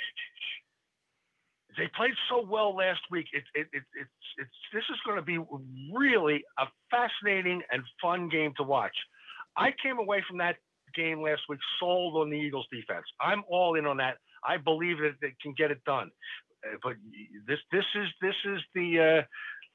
[1.76, 3.26] They played so well last week.
[3.32, 5.38] It, it, it, it's it's this is going to be
[5.92, 8.96] really a fascinating and fun game to watch.
[9.56, 10.56] I came away from that
[10.94, 13.06] game last week sold on the Eagles defense.
[13.20, 14.18] I'm all in on that.
[14.46, 16.10] I believe that they can get it done.
[16.64, 16.94] Uh, but
[17.46, 19.22] this this is this is the uh,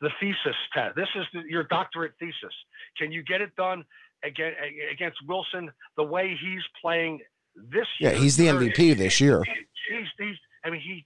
[0.02, 0.96] the thesis test.
[0.96, 2.54] This is the, your doctorate thesis.
[2.98, 3.84] Can you get it done
[4.24, 4.58] against,
[4.92, 7.20] against Wilson the way he's playing
[7.56, 8.12] this year?
[8.12, 9.44] Yeah, he's the MVP this year.
[9.44, 11.06] He's, he's I mean, he,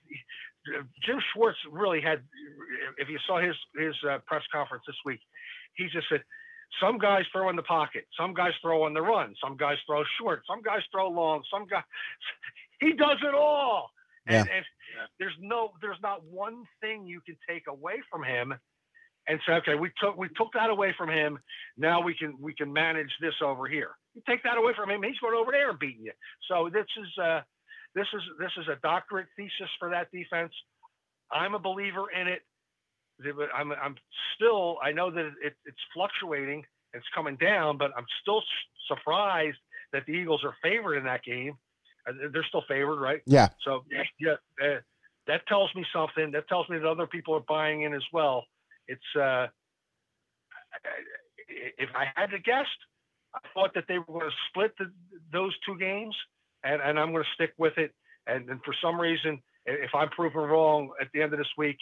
[1.05, 2.21] Jim Schwartz really had.
[2.97, 5.19] If you saw his his uh, press conference this week,
[5.75, 6.23] he just said
[6.81, 10.03] some guys throw in the pocket, some guys throw on the run, some guys throw
[10.19, 11.83] short, some guys throw long, some guys.
[12.79, 13.91] He does it all.
[14.27, 14.55] And, yeah.
[14.57, 14.65] and
[15.17, 18.53] there's no, there's not one thing you can take away from him
[19.27, 21.39] and say, okay, we took we took that away from him.
[21.77, 23.91] Now we can we can manage this over here.
[24.13, 26.11] You take that away from him, he's going over there and beating you.
[26.49, 27.41] So this is uh,
[27.95, 30.51] this is this is a doctorate thesis for that defense.
[31.31, 32.41] I'm a believer in it.
[33.55, 33.95] I'm I'm
[34.35, 38.41] still I know that it, it's fluctuating, it's coming down, but I'm still
[38.87, 39.57] surprised
[39.93, 41.53] that the Eagles are favored in that game.
[42.07, 43.21] Uh, they're still favored, right?
[43.25, 43.49] Yeah.
[43.63, 43.85] So
[44.19, 44.79] yeah, uh,
[45.27, 46.31] that tells me something.
[46.31, 48.45] That tells me that other people are buying in as well.
[48.87, 49.47] It's uh,
[51.47, 52.65] if I had to guess,
[53.35, 54.91] I thought that they were going to split the,
[55.31, 56.15] those two games,
[56.63, 57.93] and, and I'm going to stick with it.
[58.27, 61.77] And, and for some reason, if I'm proven wrong at the end of this week,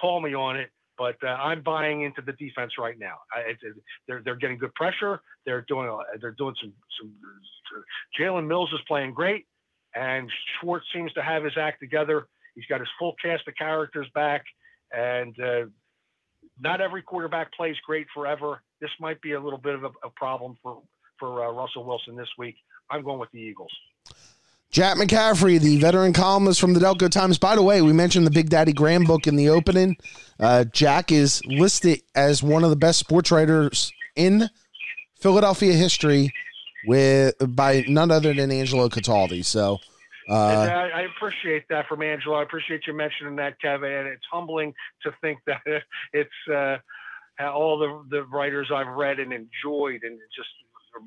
[0.00, 0.70] call me on it.
[0.96, 3.16] But uh, I'm buying into the defense right now.
[3.34, 3.58] I, it,
[4.06, 5.20] they're they're getting good pressure.
[5.44, 7.12] They're doing they're doing some some.
[8.20, 9.44] Jalen Mills is playing great,
[9.96, 12.28] and Schwartz seems to have his act together.
[12.54, 14.44] He's got his full cast of characters back,
[14.92, 15.64] and uh,
[16.60, 18.60] not every quarterback plays great forever.
[18.80, 20.82] This might be a little bit of a, a problem for
[21.18, 22.56] for uh, Russell Wilson this week.
[22.90, 23.70] I'm going with the Eagles.
[24.70, 27.38] Jack McCaffrey, the veteran columnist from the Delco Times.
[27.38, 29.96] By the way, we mentioned the Big Daddy Graham book in the opening.
[30.40, 34.50] Uh, Jack is listed as one of the best sports writers in
[35.20, 36.32] Philadelphia history,
[36.86, 39.44] with by none other than Angelo Cataldi.
[39.44, 39.78] So
[40.28, 42.36] uh, I, I, appreciate that from Angelo.
[42.36, 43.92] I appreciate you mentioning that, Kevin.
[43.92, 45.60] And it's humbling to think that
[46.12, 46.76] it's uh,
[47.40, 50.48] all the the writers I've read and enjoyed, and just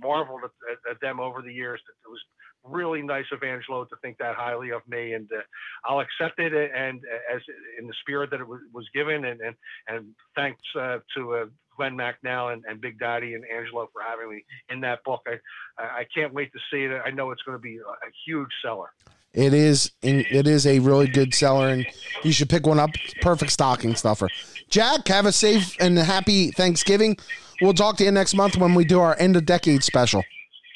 [0.01, 1.81] marveled at, at, them over the years.
[1.87, 2.21] That it was
[2.63, 5.41] really nice of Angelo to think that highly of me, and uh,
[5.85, 6.53] I'll accept it.
[6.53, 7.01] And
[7.33, 7.41] as
[7.79, 9.55] in the spirit that it was, was given, and and
[9.87, 11.45] and thanks uh, to uh,
[11.77, 15.21] Glenn Macnow and, and Big Daddy and Angelo for having me in that book.
[15.27, 15.39] I
[15.81, 17.01] I can't wait to see it.
[17.05, 18.89] I know it's going to be a, a huge seller.
[19.33, 21.85] It is it is a really good seller, and
[22.23, 22.89] you should pick one up.
[23.21, 24.29] Perfect stocking stuffer.
[24.69, 27.17] Jack, have a safe and happy Thanksgiving.
[27.61, 30.23] We'll talk to you next month when we do our end of decade special.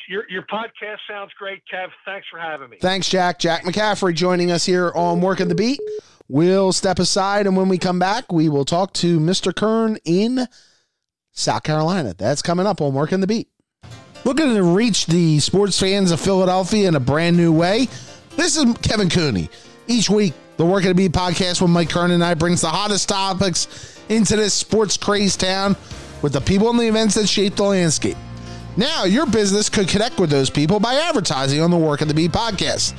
[0.09, 1.87] Your, your podcast sounds great, Kev.
[2.05, 2.77] Thanks for having me.
[2.81, 3.39] Thanks, Jack.
[3.39, 5.79] Jack McCaffrey joining us here on Working the Beat.
[6.27, 9.55] We'll step aside, and when we come back, we will talk to Mr.
[9.55, 10.47] Kern in
[11.41, 12.13] South Carolina.
[12.17, 13.47] That's coming up on Working the Beat.
[14.23, 17.87] Looking to reach the sports fans of Philadelphia in a brand new way.
[18.35, 19.49] This is Kevin Cooney.
[19.87, 23.09] Each week, the Working the Beat podcast with Mike Kern and I brings the hottest
[23.09, 25.75] topics into this sports craze town
[26.21, 28.17] with the people and the events that shape the landscape.
[28.77, 32.31] Now, your business could connect with those people by advertising on the Working the Beat
[32.31, 32.93] podcast.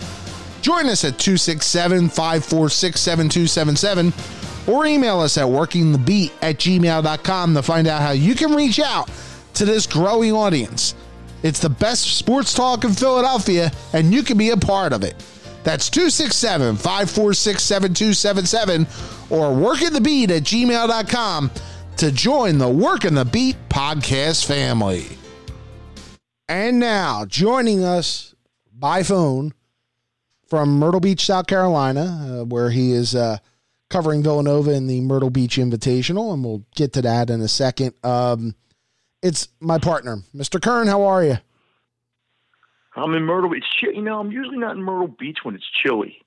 [0.61, 7.87] Join us at 267 546 7277 or email us at workingthebeat at gmail.com to find
[7.87, 9.11] out how you can reach out
[9.55, 10.95] to this growing audience.
[11.43, 15.17] It's the best sports talk in Philadelphia, and you can be a part of it.
[15.65, 18.83] That's 267 546 7277
[19.31, 21.51] or workingthebeat at gmail.com
[21.99, 25.07] to join the Working the Beat podcast family.
[26.49, 28.35] And now, joining us
[28.73, 29.53] by phone
[30.47, 33.39] from Myrtle Beach, South Carolina, uh, where he is uh,
[33.93, 37.95] covering Villanova in the Myrtle Beach Invitational, and we'll get to that in a second.
[38.03, 38.55] Um,
[39.23, 40.61] it's my partner, Mr.
[40.61, 40.89] Kern.
[40.89, 41.39] How are you?
[42.97, 43.65] I'm in Myrtle Beach.
[43.83, 46.19] You know, I'm usually not in Myrtle Beach when it's chilly.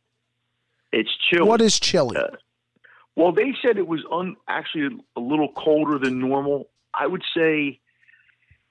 [0.91, 1.47] It's chilly.
[1.47, 2.15] What is chilly?
[2.15, 2.28] Uh,
[3.15, 6.69] well, they said it was un, actually a little colder than normal.
[6.93, 7.80] I would say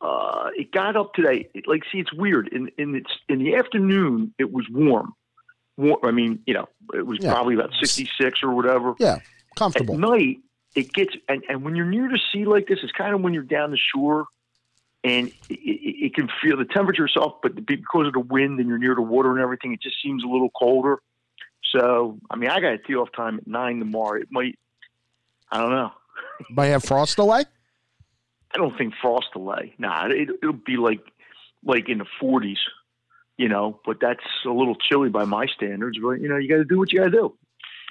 [0.00, 1.48] uh, it got up today.
[1.66, 2.48] Like, see, it's weird.
[2.48, 5.14] In in it's in the afternoon, it was warm.
[5.78, 7.32] I mean, you know, it was yeah.
[7.32, 8.94] probably about 66 or whatever.
[8.98, 9.18] Yeah,
[9.56, 9.94] comfortable.
[9.94, 10.38] At night,
[10.74, 13.34] it gets and, and when you're near the sea like this, it's kind of when
[13.34, 14.26] you're down the shore,
[15.02, 18.68] and it, it, it can feel the temperature itself, but because of the wind and
[18.68, 20.98] you're near the water and everything, it just seems a little colder.
[21.72, 24.20] So, I mean, I got a tee off time at nine tomorrow.
[24.20, 24.58] It might,
[25.50, 25.90] I don't know.
[26.50, 27.44] might have frost delay.
[28.52, 29.74] I don't think frost delay.
[29.78, 31.00] Nah, it, it'll be like
[31.64, 32.58] like in the 40s,
[33.36, 33.80] you know.
[33.84, 35.98] But that's a little chilly by my standards.
[36.02, 37.36] But you know, you got to do what you got to do.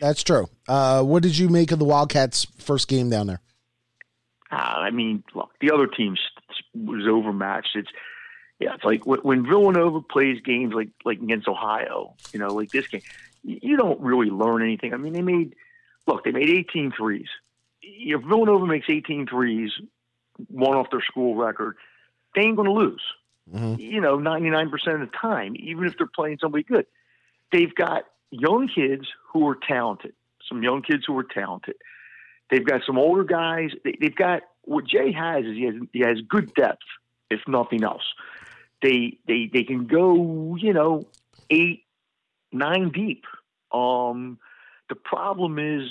[0.02, 0.48] That's true.
[0.68, 3.42] Uh, what did you make of the Wildcats' first game down there?
[4.52, 6.16] Uh, I mean, look, the other team
[6.74, 7.76] was overmatched.
[7.76, 7.90] It's
[8.60, 12.70] Yeah, it's like when, when Villanova plays games like like against Ohio, you know, like
[12.70, 13.02] this game,
[13.44, 14.94] you don't really learn anything.
[14.94, 15.56] I mean, they made
[16.06, 17.28] look, they made 18 threes.
[17.82, 19.72] If Villanova makes 18 threes,
[20.48, 21.78] one off their school record,
[22.36, 23.02] they ain't going to lose.
[23.52, 23.80] Mm-hmm.
[23.80, 26.86] You know, 99% of the time, even if they're playing somebody good.
[27.52, 30.14] They've got young kids who are talented,
[30.48, 31.76] some young kids who are talented.
[32.50, 33.72] They've got some older guys.
[33.84, 36.86] They, have got what Jay has is he has he has good depth,
[37.30, 38.04] if nothing else.
[38.82, 41.06] They they they can go, you know,
[41.50, 41.84] eight,
[42.52, 43.26] nine deep.
[43.72, 44.40] Um,
[44.90, 45.90] the problem is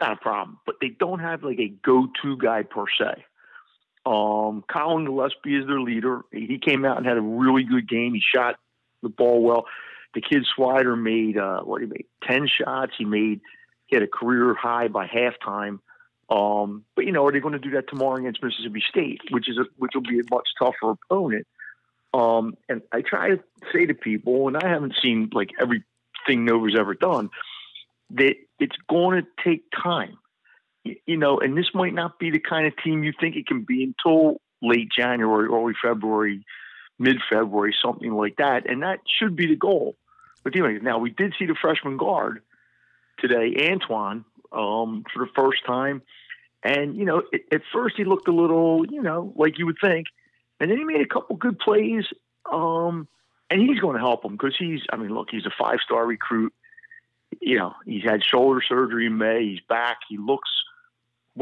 [0.00, 3.24] not a problem, but they don't have like a go-to guy per se.
[4.08, 6.22] Um, Collin Gillespie is their leader.
[6.32, 8.14] He came out and had a really good game.
[8.14, 8.56] He shot
[9.02, 9.66] the ball well.
[10.14, 12.92] The kid Swider made uh, what he made ten shots.
[12.96, 13.42] He made
[13.86, 15.80] he had a career high by halftime.
[16.30, 19.46] Um, but you know, are they going to do that tomorrow against Mississippi State, which
[19.46, 21.46] is a, which will be a much tougher opponent?
[22.14, 23.40] Um, and I try to
[23.74, 27.28] say to people, and I haven't seen like everything Nova's ever done,
[28.12, 30.16] that it's going to take time.
[31.06, 33.62] You know, and this might not be the kind of team you think it can
[33.62, 36.44] be until late January, early February,
[36.98, 38.68] mid February, something like that.
[38.68, 39.96] And that should be the goal.
[40.42, 42.42] But anyway, now we did see the freshman guard
[43.18, 46.02] today, Antoine, um, for the first time.
[46.62, 49.78] And, you know, it, at first he looked a little, you know, like you would
[49.80, 50.06] think.
[50.60, 52.04] And then he made a couple good plays.
[52.50, 53.08] Um,
[53.50, 56.04] and he's going to help him because he's, I mean, look, he's a five star
[56.04, 56.52] recruit.
[57.40, 59.44] You know, he's had shoulder surgery in May.
[59.44, 59.98] He's back.
[60.08, 60.50] He looks,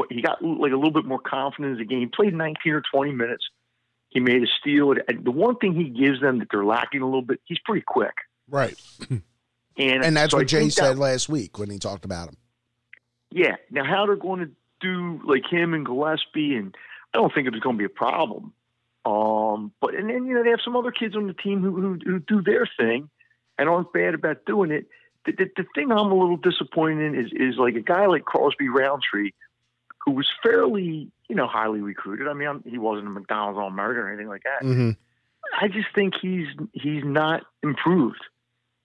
[0.09, 1.99] he got like a little bit more confidence in the game.
[1.99, 3.45] He played 19 or 20 minutes.
[4.09, 4.91] He made a steal.
[4.91, 7.83] And the one thing he gives them that they're lacking a little bit, he's pretty
[7.85, 8.13] quick.
[8.49, 8.79] Right.
[9.79, 12.37] And, and that's so what Jay said that, last week when he talked about him.
[13.29, 13.57] Yeah.
[13.69, 14.49] Now, how they're going to
[14.81, 16.75] do like him and Gillespie, and
[17.13, 18.53] I don't think it's going to be a problem.
[19.05, 21.71] Um, but and then you know they have some other kids on the team who
[21.71, 23.09] who, who do their thing
[23.57, 24.87] and aren't bad about doing it.
[25.25, 28.25] The, the, the, thing I'm a little disappointed in is is like a guy like
[28.25, 29.31] Cosby-Roundtree,
[30.07, 32.29] who was fairly you know highly recruited.
[32.29, 34.65] I mean, I'm, he wasn't a McDonald's All American or anything like that.
[34.65, 34.91] Mm-hmm.
[35.61, 38.21] I just think he's he's not improved,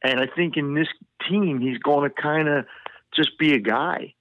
[0.03, 0.89] and I think in this
[1.29, 2.67] team he's going to kind of
[3.15, 4.15] just be a guy.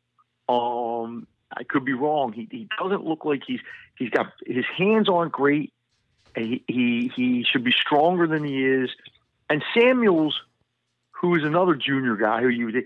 [0.48, 2.34] Um, I could be wrong.
[2.34, 3.62] He, he doesn't look like he's
[3.98, 5.74] he's got his hands aren't great.
[6.36, 8.92] He, he he should be stronger than he is.
[9.50, 10.40] And Samuels,
[11.14, 12.84] who is another junior guy who you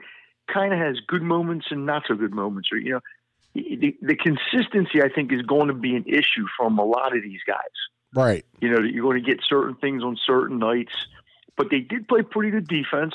[0.47, 3.01] kind of has good moments and not so good moments, or you know,
[3.55, 7.23] the, the consistency I think is going to be an issue from a lot of
[7.23, 7.57] these guys.
[8.13, 8.45] Right.
[8.61, 10.93] You know that you're going to get certain things on certain nights,
[11.57, 13.13] but they did play pretty good defense,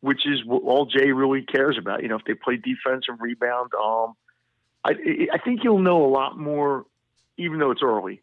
[0.00, 2.02] which is what all Jay really cares about.
[2.02, 4.14] You know, if they play defense and rebound, um,
[4.84, 4.92] I,
[5.32, 6.86] I think you'll know a lot more,
[7.38, 8.22] even though it's early.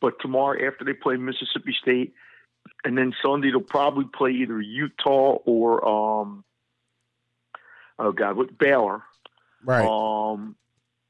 [0.00, 2.14] But tomorrow, after they play Mississippi State,
[2.84, 6.44] and then Sunday they'll probably play either Utah or um,
[7.98, 9.02] oh god, what Baylor.
[9.64, 9.86] Right.
[9.86, 10.56] Um,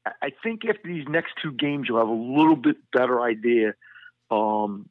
[0.05, 3.73] I think after these next two games, you'll have a little bit better idea.
[4.31, 4.89] Um,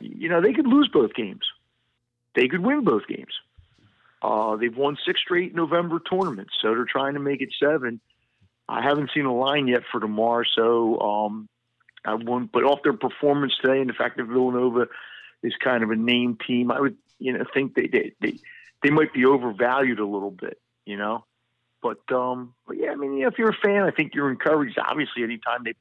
[0.00, 1.46] you know, they could lose both games.
[2.34, 3.34] They could win both games.
[4.22, 8.00] Uh, they've won six straight November tournaments, so they're trying to make it seven.
[8.68, 11.48] I haven't seen a line yet for tomorrow, so um,
[12.04, 12.50] I won't.
[12.50, 14.86] But off their performance today and the fact that Villanova
[15.42, 18.38] is kind of a name team, I would you know think they they they,
[18.82, 21.24] they might be overvalued a little bit, you know.
[21.84, 24.78] But um, but yeah, I mean, yeah, if you're a fan, I think you're encouraged.
[24.78, 25.74] Obviously, anytime they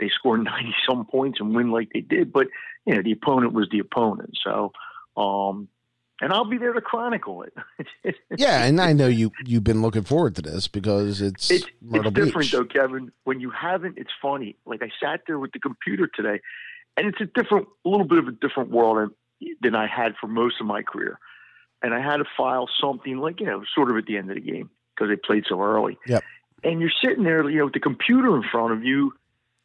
[0.00, 2.46] they score ninety some points and win like they did, but
[2.86, 4.72] you know the opponent was the opponent, so
[5.14, 5.68] um,
[6.22, 8.16] and I'll be there to chronicle it.
[8.38, 12.10] yeah, and I know you you've been looking forward to this because it's it's, it's
[12.12, 13.12] different though, Kevin.
[13.24, 14.56] When you haven't, it's funny.
[14.64, 16.40] Like I sat there with the computer today,
[16.96, 19.10] and it's a different, a little bit of a different world
[19.60, 21.18] than I had for most of my career.
[21.82, 24.36] And I had to file something like you know, sort of at the end of
[24.36, 25.98] the game because they played so early.
[26.06, 26.22] Yep.
[26.64, 29.12] And you're sitting there, you know, with the computer in front of you,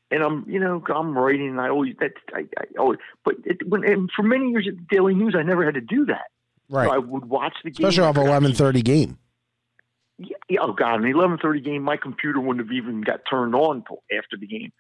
[0.10, 1.50] and I'm, you know, I'm writing.
[1.50, 4.86] And I always that I, I always, but it, when for many years at the
[4.90, 6.32] Daily News, I never had to do that.
[6.70, 6.88] Right.
[6.88, 7.88] So I would watch the game.
[7.88, 9.18] Especially off eleven thirty game.
[10.18, 13.78] Yeah, oh God, an eleven thirty game, my computer wouldn't have even got turned on
[13.78, 14.72] until after the game.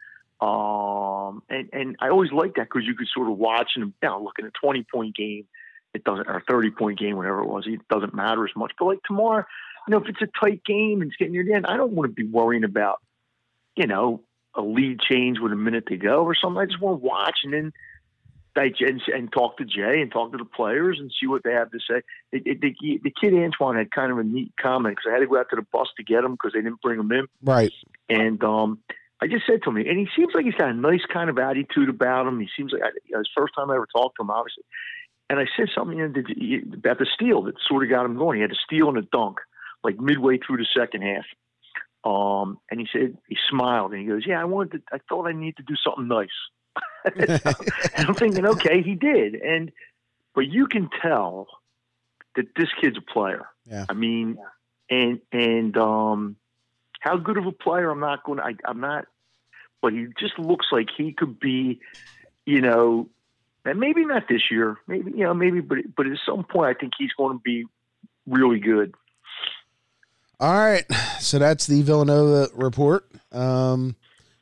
[0.42, 4.20] Um, and and I always liked that because you could sort of watch and now
[4.20, 5.46] look at a twenty point game,
[5.94, 8.72] it doesn't or thirty point game, whatever it was, it doesn't matter as much.
[8.80, 9.46] But like tomorrow,
[9.88, 11.94] you know, if it's a tight game and it's getting near the end, I don't
[11.94, 13.02] want to be worrying about,
[13.76, 14.22] you know,
[14.56, 16.62] a lead change with a minute to go or something.
[16.62, 17.74] I just want to watch and then
[18.58, 21.72] and, and talk to Jay and talk to the players and see what they have
[21.72, 22.02] to say.
[22.32, 25.20] It, it, the, the kid Antoine had kind of a neat comment because I had
[25.20, 27.28] to go out to the bus to get him because they didn't bring him in.
[27.44, 27.72] Right.
[28.10, 28.80] And um,
[29.22, 31.38] I just said to him, and he seems like he's got a nice kind of
[31.38, 32.40] attitude about him.
[32.40, 34.64] He seems like you know, his first time I ever talked to him, obviously.
[35.30, 38.38] And I said something you know, about the steal that sort of got him going.
[38.38, 39.40] He had a steal and a dunk,
[39.84, 41.26] like midway through the second half.
[42.04, 44.72] Um, and he said he smiled and he goes, "Yeah, I wanted.
[44.72, 46.30] To, I thought I needed to do something nice."
[47.96, 49.72] and I'm thinking, okay, he did, and
[50.36, 51.48] but you can tell
[52.36, 53.48] that this kid's a player.
[53.66, 53.86] Yeah.
[53.90, 54.38] I mean,
[54.90, 56.36] and and um,
[57.00, 57.90] how good of a player?
[57.90, 58.40] I'm not going.
[58.40, 59.06] to I'm not.
[59.82, 61.80] But he just looks like he could be,
[62.46, 63.10] you know,
[63.66, 64.78] and maybe not this year.
[64.88, 67.66] Maybe you know, maybe, but but at some point, I think he's going to be
[68.26, 68.96] really good.
[70.40, 70.86] All right,
[71.20, 73.10] so that's the Villanova report.
[73.32, 73.96] Um,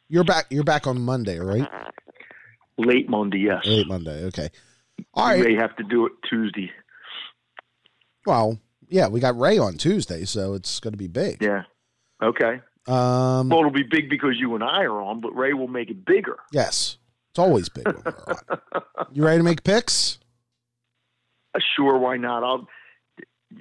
[0.09, 0.47] you're back.
[0.49, 1.67] You're back on Monday, right?
[2.77, 3.65] Late Monday, yes.
[3.65, 4.25] Late Monday.
[4.25, 4.49] Okay.
[5.13, 5.41] All right.
[5.41, 6.69] may have to do it Tuesday.
[8.25, 11.41] Well, yeah, we got Ray on Tuesday, so it's going to be big.
[11.41, 11.63] Yeah.
[12.21, 12.59] Okay.
[12.87, 15.89] Um, Well, it'll be big because you and I are on, but Ray will make
[15.89, 16.37] it bigger.
[16.51, 16.97] yes,
[17.31, 17.85] it's always big.
[17.87, 18.81] when we're on.
[19.13, 20.19] You ready to make picks?
[21.77, 22.43] Sure, why not?
[22.43, 22.67] I'll.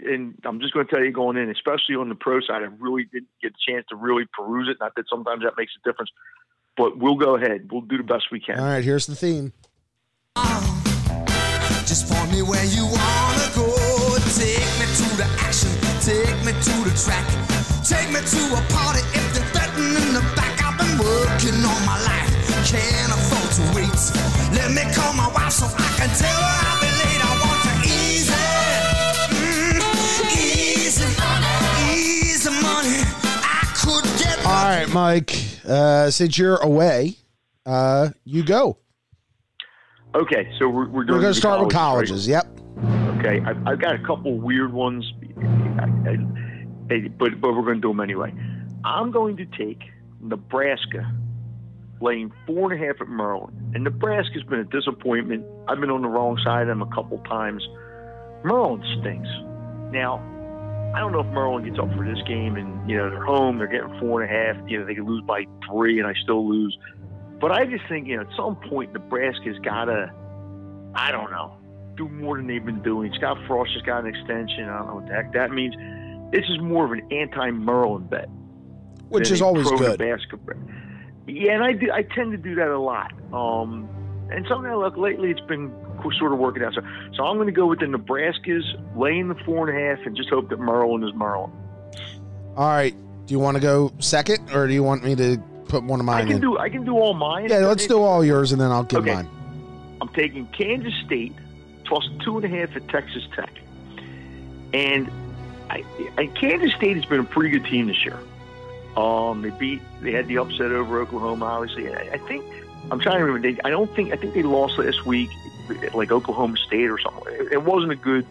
[0.03, 2.69] And I'm just going to tell you going in, especially on the pro side, I
[2.79, 4.79] really didn't get a chance to really peruse it.
[4.81, 6.11] Not that sometimes that makes a difference,
[6.77, 7.71] but we'll go ahead.
[7.71, 8.59] We'll do the best we can.
[8.59, 8.85] All right.
[8.85, 9.53] Here's the theme.
[11.87, 13.69] Just point me where you wanna go.
[14.35, 15.71] Take me to the action.
[16.01, 17.27] Take me to the track.
[17.85, 20.59] Take me to a party if they're threatening in the back.
[20.65, 22.33] I've been working all my life.
[22.67, 23.95] Can't afford to wait.
[24.57, 26.94] Let me call my wife so I can tell her I'll be
[34.95, 35.35] Mike.
[35.69, 37.17] Uh, since you're away,
[37.67, 38.79] uh, you go.
[40.15, 42.45] Okay, so we're, we're We're going to start with colleges, right?
[42.45, 43.19] Yep.
[43.19, 45.13] Okay, I've, I've got a couple weird ones,
[47.19, 48.33] but but we're going to do them anyway.
[48.85, 49.83] I'm going to take
[50.21, 51.11] Nebraska
[52.01, 55.45] laying four and a half at Maryland, and Nebraska's been a disappointment.
[55.67, 57.67] I've been on the wrong side of them a couple times.
[58.45, 59.29] Maryland stinks.
[59.91, 60.23] Now,
[60.95, 63.59] I don't know if Maryland gets up for this game, and you know they're home,
[63.59, 64.71] they're getting four and a half.
[64.71, 66.77] You know they could lose by three, and I still lose.
[67.41, 70.13] But I just think you know at some point Nebraska's got to,
[70.95, 71.57] I don't know,
[71.97, 73.13] do more than they've been doing.
[73.15, 74.69] Scott Frost has got an extension.
[74.69, 75.75] I don't know what the heck that means.
[76.33, 78.29] This is more of an anti-Maryland bet,
[79.09, 79.99] Which is always good.
[79.99, 80.57] Nebraska bet.
[81.27, 83.13] Yeah, and I do, I tend to do that a lot.
[83.33, 83.89] Um,
[84.31, 85.73] and somehow, look, lately it's been
[86.19, 86.75] sort of working out.
[86.75, 86.81] So,
[87.17, 88.63] so I'm going to go with the Nebraskas
[88.97, 91.53] laying the four and a half, and just hope that Maryland is Maryland.
[92.57, 92.95] All right.
[93.27, 96.07] Do you want to go second, or do you want me to put one of
[96.07, 96.23] mine?
[96.23, 96.41] I can in?
[96.43, 97.49] do I can do all mine.
[97.49, 99.15] yeah, let's do all yours, and then I'll give Okay.
[99.15, 99.29] mine.
[100.03, 101.33] I'm taking Kansas State
[101.87, 103.51] plus two and a half at Texas Tech,
[104.75, 105.11] and
[105.71, 105.85] I,
[106.19, 108.19] I, Kansas State has been a pretty good team this year.
[108.97, 111.93] Um, they beat they had the upset over Oklahoma, obviously.
[111.95, 112.45] I, I think
[112.91, 113.53] I'm trying to remember.
[113.53, 115.31] They, I don't think I think they lost last week,
[115.95, 117.33] like Oklahoma State or something.
[117.35, 118.27] It, it wasn't a good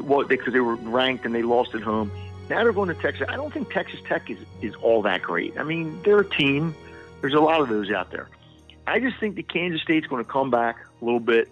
[0.00, 2.10] what because they were ranked and they lost at home.
[2.48, 3.26] Now they're going to Texas.
[3.28, 5.58] I don't think Texas Tech is, is all that great.
[5.58, 6.74] I mean, they're a team.
[7.20, 8.28] There's a lot of those out there.
[8.86, 11.50] I just think that Kansas State's going to come back a little bit.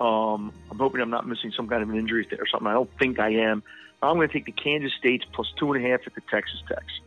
[0.00, 2.66] Um, I'm hoping I'm not missing some kind of an injury or something.
[2.66, 3.62] I don't think I am.
[4.02, 6.62] I'm going to take the Kansas States plus two and a half at the Texas
[6.66, 7.00] Techs.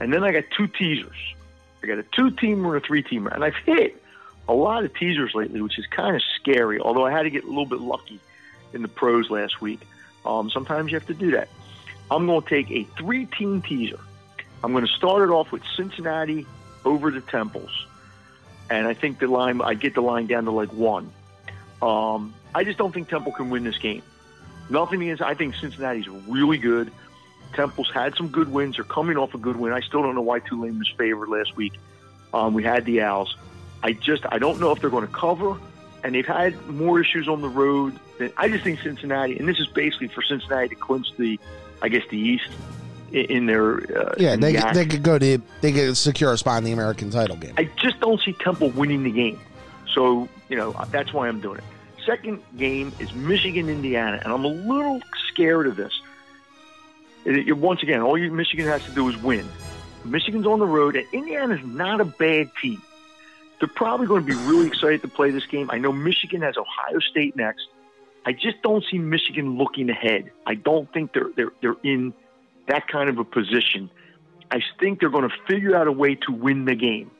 [0.00, 1.16] And then I got two teasers.
[1.86, 3.32] I got a two teamer and a three teamer.
[3.32, 4.02] And I've hit
[4.48, 7.44] a lot of teasers lately, which is kind of scary, although I had to get
[7.44, 8.18] a little bit lucky
[8.72, 9.80] in the pros last week.
[10.24, 11.48] Um, sometimes you have to do that.
[12.10, 14.00] I'm going to take a three team teaser.
[14.64, 16.44] I'm going to start it off with Cincinnati
[16.84, 17.86] over the Temples.
[18.68, 21.12] And I think the line, I get the line down to like one.
[21.80, 24.02] Um, I just don't think Temple can win this game.
[24.70, 26.90] Nothing against, I think Cincinnati's really good.
[27.56, 28.76] Temple's had some good wins.
[28.76, 29.72] They're coming off a good win.
[29.72, 31.72] I still don't know why Tulane was favored last week.
[32.32, 33.36] Um, we had the Owls.
[33.82, 35.58] I just, I don't know if they're going to cover.
[36.04, 37.98] And they've had more issues on the road.
[38.18, 41.40] Than, I just think Cincinnati, and this is basically for Cincinnati to clinch the,
[41.82, 42.48] I guess, the East
[43.12, 43.78] in, their.
[43.78, 46.64] Uh, Yeah, in they the they could go to they could secure a spot in
[46.64, 47.54] the American title game.
[47.56, 49.40] I just don't see Temple winning the game.
[49.92, 51.64] So, you know, that's why I'm doing it.
[52.04, 56.00] Second game is Michigan, Indiana, and I'm a little scared of this.
[57.26, 59.44] It- it- once again, all you Michigan has to do is win.
[60.04, 62.80] Michigan's on the road, and Indiana's not a bad team.
[63.58, 65.68] They're probably going to be really excited to play this game.
[65.70, 67.66] I know Michigan has Ohio State next.
[68.24, 70.30] I just don't see Michigan looking ahead.
[70.46, 72.12] I don't think they're they're they're in
[72.68, 73.90] that kind of a position.
[74.50, 77.10] I think they're going to figure out a way to win the game.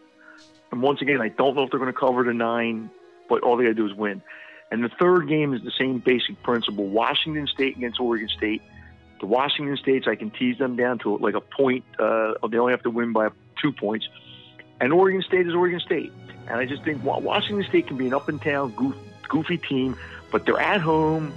[0.70, 2.90] And once again, I don't know if they're going to cover the nine,
[3.28, 4.22] but all they got to do is win.
[4.70, 8.62] And the third game is the same basic principle: Washington State against Oregon State.
[9.20, 11.84] The Washington States, I can tease them down to like a point.
[11.98, 14.08] Uh, they only have to win by two points.
[14.80, 16.12] And Oregon State is Oregon State.
[16.48, 18.94] And I just think Wa- Washington State can be an up and down, goof,
[19.28, 19.96] goofy team,
[20.30, 21.32] but they're at home.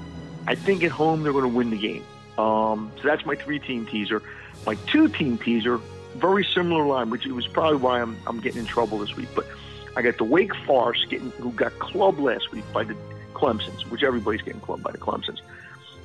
[0.46, 2.04] I think at home they're going to win the game.
[2.38, 4.22] Um, so that's my three team teaser.
[4.66, 5.80] My two team teaser,
[6.16, 9.30] very similar line, which was probably why I'm, I'm getting in trouble this week.
[9.36, 9.48] But
[9.96, 12.96] I got the Wake Forest getting who got clubbed last week by the
[13.34, 15.40] Clemsons, which everybody's getting clubbed by the Clemsons.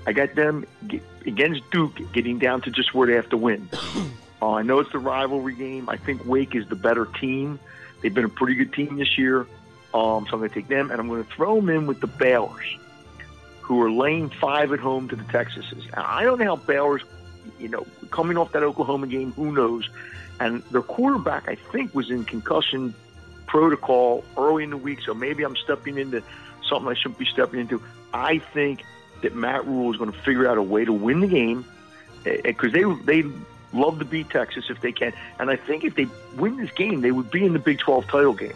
[0.07, 3.69] I got them get, against Duke getting down to just where they have to win.
[4.43, 5.89] Uh, I know it's the rivalry game.
[5.89, 7.59] I think Wake is the better team.
[8.03, 9.47] They've been a pretty good team this year.
[9.95, 12.01] Um, so I'm going to take them, and I'm going to throw them in with
[12.01, 12.77] the Baylors,
[13.63, 15.91] who are laying five at home to the Texases.
[15.97, 17.03] Now, I don't know how Baylor's,
[17.59, 19.89] you know, coming off that Oklahoma game, who knows?
[20.41, 22.93] And their quarterback, I think, was in concussion
[23.47, 26.23] protocol early in the week, so maybe I'm stepping into
[26.69, 27.81] something I shouldn't be stepping into.
[28.13, 28.83] I think
[29.23, 31.65] that Matt Rhule is going to figure out a way to win the game
[32.25, 33.25] because they they
[33.73, 36.07] love to beat Texas if they can, and I think if they
[36.37, 38.55] win this game, they would be in the Big 12 title game.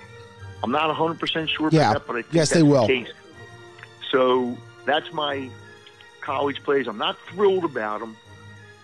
[0.63, 1.91] I'm not 100 percent sure Yeah.
[1.91, 2.87] about that, but I think Yes, they will.
[2.87, 3.07] The.
[4.11, 4.57] So
[4.87, 5.49] that's my
[6.21, 6.87] college plays.
[6.87, 8.17] I'm not thrilled about them,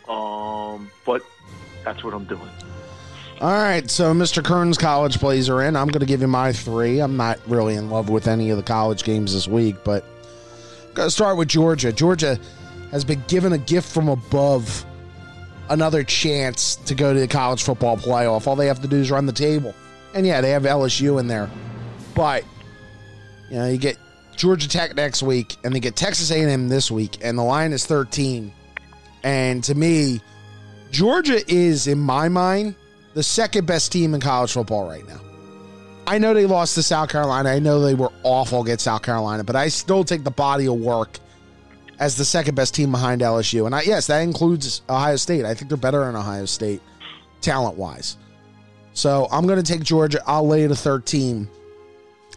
[0.09, 1.23] um, but
[1.85, 2.49] that's what I'm doing.
[3.41, 4.43] All right, so Mr.
[4.45, 5.75] Kern's college plays are in.
[5.77, 7.01] I'm going to give you my three.
[7.01, 10.05] I'm not really in love with any of the college games this week, but
[10.95, 11.93] To start with Georgia.
[11.93, 12.39] Georgia
[12.91, 14.87] has been given a gift from above,
[15.69, 18.47] another chance to go to the college football playoff.
[18.47, 19.75] All they have to do is run the table,
[20.15, 21.51] and yeah, they have LSU in there,
[22.15, 22.45] but
[23.51, 23.99] you know you get
[24.37, 27.85] Georgia Tech next week, and they get Texas A&M this week, and the line is
[27.87, 28.53] 13.
[29.25, 30.21] And to me,
[30.91, 32.77] Georgia is, in my mind,
[33.15, 35.21] the second best team in college football right now.
[36.07, 37.49] I know they lost to South Carolina.
[37.49, 40.75] I know they were awful against South Carolina, but I still take the body of
[40.75, 41.19] work
[41.99, 43.67] as the second best team behind LSU.
[43.67, 45.45] And I, yes, that includes Ohio State.
[45.45, 46.83] I think they're better than Ohio State
[47.41, 48.17] talent wise.
[48.93, 50.23] So I'm going to take Georgia.
[50.27, 51.49] I'll lay the 13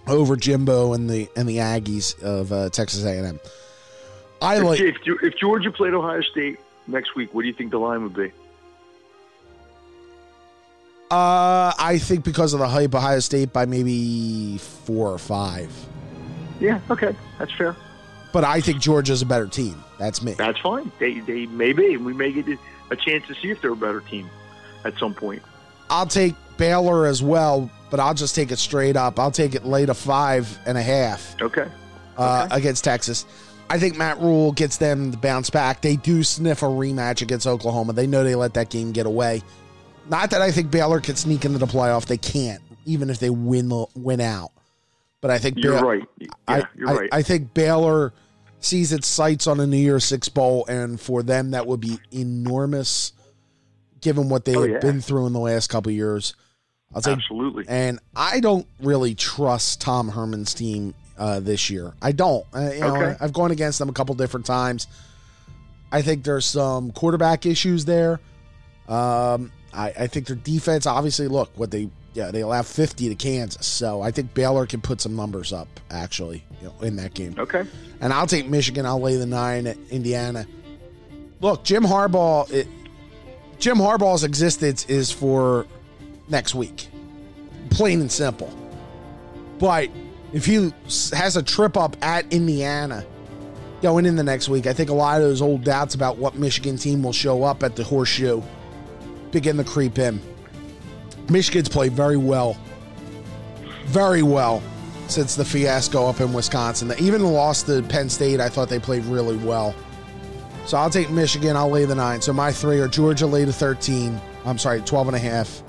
[0.07, 3.39] over Jimbo and the and the Aggies of uh, Texas A&M.
[4.41, 4.79] I like.
[4.79, 8.15] if, if Georgia played Ohio State next week, what do you think the line would
[8.15, 8.31] be?
[11.09, 15.71] Uh, I think because of the hype, Ohio State by maybe four or five.
[16.59, 17.75] Yeah, okay, that's fair.
[18.33, 19.81] But I think Georgia's a better team.
[19.97, 20.33] That's me.
[20.33, 20.91] That's fine.
[20.99, 22.45] They they may be, and we may get
[22.91, 24.29] a chance to see if they're a better team
[24.83, 25.41] at some point.
[25.89, 29.17] I'll take Baylor as well, but I'll just take it straight up.
[29.17, 31.67] I'll take it late a five and a half Okay.
[32.17, 33.25] uh, against Texas.
[33.69, 35.81] I think Matt Rhule gets them to bounce back.
[35.81, 37.93] They do sniff a rematch against Oklahoma.
[37.93, 39.41] They know they let that game get away.
[40.09, 42.05] Not that I think Baylor could sneak into the playoff.
[42.05, 44.51] They can't, even if they win the win out.
[45.21, 46.03] But I think You're Baylor- right.
[46.19, 47.09] Yeah, I, you're I- right.
[47.11, 48.13] I think Baylor
[48.59, 51.99] sees its sights on a New Year's Six bowl, and for them that would be
[52.11, 53.13] enormous,
[54.01, 54.79] given what they Oh, have yeah.
[54.79, 56.33] been through in the last couple of years.
[56.95, 57.65] I'll take, Absolutely.
[57.67, 61.93] and I don't really trust Tom Herman's team uh, this year.
[62.01, 62.45] I don't.
[62.55, 63.17] Uh, you know, Okay.
[63.19, 64.87] I've gone against them a couple different times.
[65.91, 68.19] I think there's some quarterback issues there.
[68.87, 73.15] Um, I, I think their defense, obviously, look what they yeah they allow 50 to
[73.15, 77.13] Kansas, so I think Baylor can put some numbers up actually you know, in that
[77.13, 77.35] game.
[77.37, 77.63] okay.
[78.01, 78.85] And I'll take Michigan.
[78.85, 80.47] I'll lay the nine at Indiana.
[81.41, 82.51] Look, Jim Harbaugh.
[82.51, 82.67] It,
[83.59, 85.65] Jim Harbaugh's existence is for
[86.27, 86.87] next week,
[87.69, 88.55] plain and simple.
[89.59, 89.89] But
[90.33, 90.73] if he
[91.13, 93.05] has a trip up at Indiana
[93.81, 96.35] going in the next week, I think a lot of those old doubts about what
[96.35, 98.41] Michigan team will show up at the horseshoe
[99.31, 100.21] begin to creep in.
[101.29, 102.57] Michigan's played very well,
[103.85, 104.61] very well
[105.07, 106.87] since the fiasco up in Wisconsin.
[106.87, 109.75] They Even lost to Penn State, I thought they played really well.
[110.65, 111.55] So I'll take Michigan.
[111.55, 112.21] I'll lay the nine.
[112.21, 114.19] So my three are Georgia lay the 13.
[114.45, 115.63] I'm sorry, 12 and a half.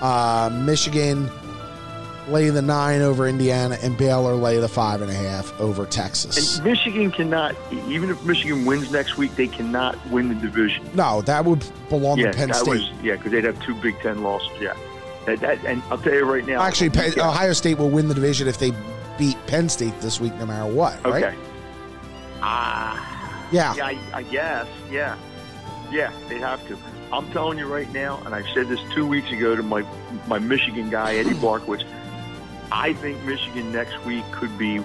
[0.00, 1.28] Uh, Michigan
[2.30, 6.56] lay the nine over Indiana, and Baylor lay the five and a half over Texas.
[6.56, 7.54] And Michigan cannot,
[7.88, 10.88] even if Michigan wins next week, they cannot win the division.
[10.94, 12.68] no, that would belong yeah, to Penn State.
[12.68, 14.50] was yeah, because they'd have two Big Ten losses.
[14.60, 14.76] Yeah,
[15.26, 16.62] that, that, and I'll tell you right now.
[16.62, 18.72] Actually, Penn, Ohio State will win the division if they
[19.18, 21.04] beat Penn State this week, no matter what.
[21.04, 21.24] Right?
[21.24, 21.36] okay.
[22.42, 23.74] Ah, Yeah.
[23.74, 24.66] yeah, I, I guess.
[24.90, 25.16] Yeah,
[25.90, 26.78] yeah, they have to.
[27.12, 29.84] I'm telling you right now, and I said this two weeks ago to my
[30.26, 31.84] my Michigan guy Eddie Barkowitz.
[32.72, 34.80] I think Michigan next week could be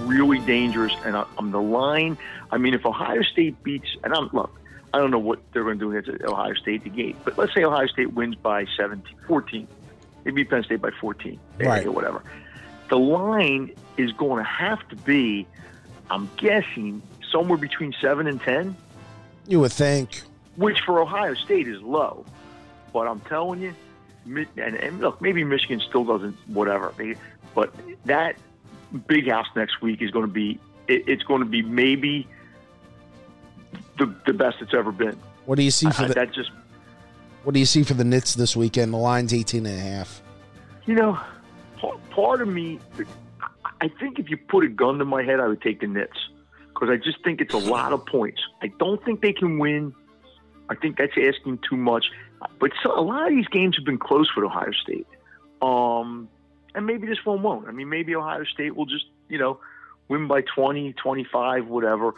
[0.00, 2.16] really dangerous, and on the line.
[2.50, 4.58] I mean, if Ohio State beats, and I'm look,
[4.92, 7.54] I don't know what they're going to do against Ohio State the gate, but let's
[7.54, 9.68] say Ohio State wins by 17, 14.
[10.24, 11.86] They beat Penn State by 14, Right.
[11.86, 12.22] or whatever.
[12.88, 15.46] The line is going to have to be,
[16.10, 18.76] I'm guessing, somewhere between seven and ten
[19.46, 20.22] You would think.
[20.56, 22.24] which for Ohio State is low.
[22.92, 23.74] But I'm telling you,
[24.26, 26.92] and, and look, maybe Michigan still doesn't, whatever.
[26.96, 27.14] They,
[27.54, 27.74] but
[28.04, 28.36] that
[29.06, 32.26] big house next week is going to be, it, it's going to be maybe
[33.98, 35.16] the the best it's ever been.
[35.46, 36.50] What do you see I, for the that just,
[37.44, 38.92] What do you see for the Nits this weekend?
[38.92, 40.22] The line's 18 and a half.
[40.86, 41.18] you know,
[41.76, 43.04] pa- part of me, I-
[43.82, 46.16] I think if you put a gun to my head, I would take the Nits
[46.74, 48.40] because I just think it's a lot of points.
[48.62, 49.94] I don't think they can win.
[50.68, 52.06] I think that's asking too much.
[52.58, 55.06] But so, a lot of these games have been close with Ohio State.
[55.60, 56.28] Um,
[56.74, 57.68] and maybe this one won't.
[57.68, 59.58] I mean, maybe Ohio State will just, you know,
[60.08, 62.14] win by 20, 25, whatever.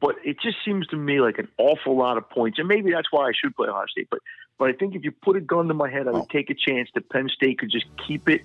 [0.00, 2.58] But it just seems to me like an awful lot of points.
[2.58, 4.08] And maybe that's why I should play Ohio State.
[4.10, 4.20] But
[4.58, 6.26] but I think if you put a gun to my head, I would Oh.
[6.30, 8.42] take a chance that Penn State could just keep it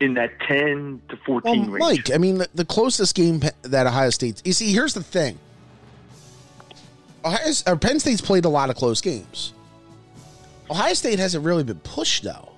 [0.00, 2.08] in that 10 to 14 Well, range.
[2.08, 4.42] Mike, I mean, the, the closest game that Ohio State's.
[4.44, 5.38] You see, here's the thing.
[7.24, 9.52] Ohio, or Penn State's played a lot of close games.
[10.70, 12.50] Ohio State hasn't really been pushed, though.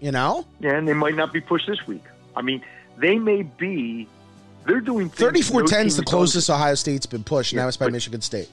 [0.00, 0.46] You know?
[0.60, 2.04] Yeah, and they might not be pushed this week.
[2.34, 2.62] I mean,
[2.98, 4.08] they may be.
[4.66, 6.04] They're doing things 34 no 10 is the has done.
[6.04, 7.52] closest Ohio State's been pushed.
[7.52, 8.48] Yeah, now it's by Michigan State.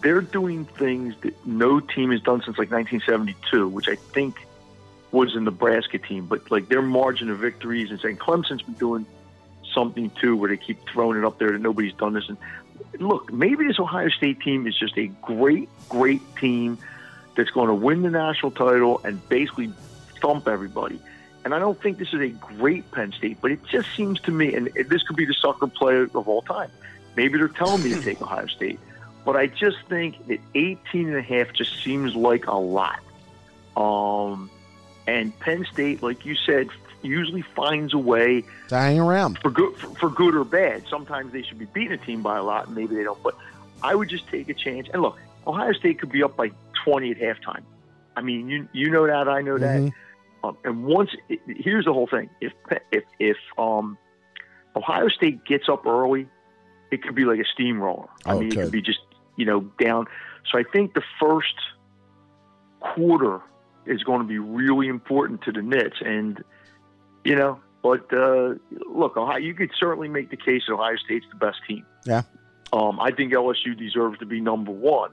[0.00, 4.46] They're doing things that no team has done since like 1972, which I think
[5.10, 6.26] was a Nebraska team.
[6.26, 9.06] But like their margin of victories and saying Clemson's been doing
[9.74, 12.28] something too, where they keep throwing it up there that nobody's done this.
[12.28, 12.38] And
[13.00, 16.78] look, maybe this Ohio State team is just a great, great team
[17.36, 19.72] that's going to win the national title and basically
[20.20, 21.00] thump everybody.
[21.44, 24.30] And I don't think this is a great Penn State, but it just seems to
[24.30, 26.70] me, and this could be the sucker play of all time.
[27.16, 28.78] Maybe they're telling me to take Ohio State,
[29.24, 33.00] but I just think that 18 and a half just seems like a lot.
[33.76, 34.50] Um,
[35.06, 36.68] and Penn State, like you said,
[37.02, 39.38] usually finds a way To hang around.
[39.38, 40.82] for good for, for good or bad.
[40.90, 43.22] Sometimes they should be beating a team by a lot, and maybe they don't.
[43.22, 43.34] But
[43.82, 44.88] I would just take a chance.
[44.92, 45.16] And look,
[45.46, 46.50] Ohio State could be up by
[46.84, 47.62] 20 at halftime.
[48.16, 49.80] I mean, you you know that, I know that.
[49.80, 49.92] Mhm.
[50.44, 52.52] Um, and once it, here's the whole thing: if
[52.92, 53.98] if if um,
[54.76, 56.28] Ohio State gets up early,
[56.90, 58.08] it could be like a steamroller.
[58.26, 58.70] I Oh, mean, it could.
[58.72, 59.00] be just
[59.36, 60.06] you know down.
[60.50, 61.54] So I think the first
[62.80, 63.40] quarter
[63.86, 66.42] is going to be really important to the Nits, and
[67.24, 67.60] you know.
[67.82, 68.54] But uh,
[68.92, 71.86] look, Ohio, you could certainly make the case that Ohio State's the best team.
[72.04, 72.22] Yeah.
[72.72, 75.10] Um, I think LSU deserves to be number one.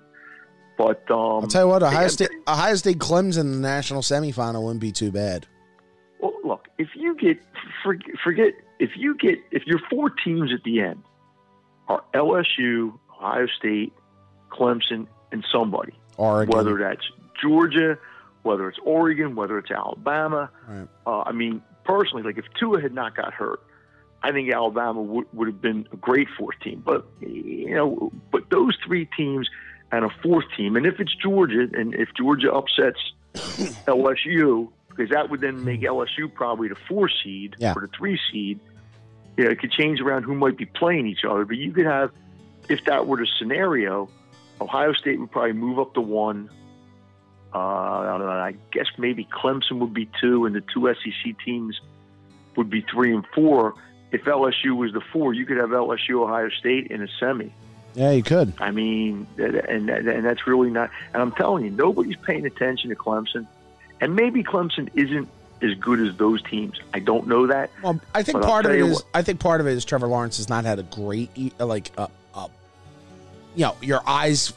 [0.78, 4.64] But um, I'll tell you what, Ohio State, Ohio State Clemson in the national semifinal
[4.64, 5.48] wouldn't be too bad.
[6.20, 7.40] Well, look, if you get
[7.84, 11.04] for, forget if you get if your four teams at the end
[11.88, 13.94] are LSU, Ohio State,
[14.52, 16.56] Clemson, and somebody, Oregon.
[16.56, 17.10] whether that's
[17.42, 17.98] Georgia,
[18.44, 20.50] whether it's Oregon, whether it's Alabama.
[20.68, 20.88] Right.
[21.08, 23.62] Uh, I mean, personally, like if Tua had not got hurt,
[24.24, 26.82] I think Alabama would, would have been a great fourth team.
[26.86, 29.50] But you know, but those three teams
[29.96, 33.00] and a fourth team, and if it's Georgia, and if Georgia upsets
[33.88, 37.74] LSU, because that would then make LSU probably the four seed Yeah.
[37.76, 38.60] or the three seed.
[39.38, 42.12] Yeah, it could change around who might be playing each other, but you could have,
[42.70, 44.10] if that were the scenario,
[44.62, 46.50] Ohio State would probably move up to one.
[47.54, 48.28] Uh, I don't know.
[48.30, 51.80] I guess maybe Clemson would be two, and the two SEC teams
[52.56, 53.76] would be three and four.
[54.12, 57.54] If LSU was the four, you could have LSU, Ohio State in a semi.
[57.96, 58.54] Yeah, you could.
[58.60, 60.92] I mean, and and that's really not.
[61.14, 63.48] And I'm telling you, nobody's paying attention to Clemson,
[64.02, 65.28] and maybe Clemson isn't
[65.62, 66.80] as good as those teams.
[66.94, 67.72] I don't know that.
[67.82, 68.96] Well, I think part of it is.
[68.96, 71.92] what- I think part of it is Trevor Lawrence has not had a great, like,
[71.98, 72.48] uh, uh,
[73.56, 74.54] you know, your eyes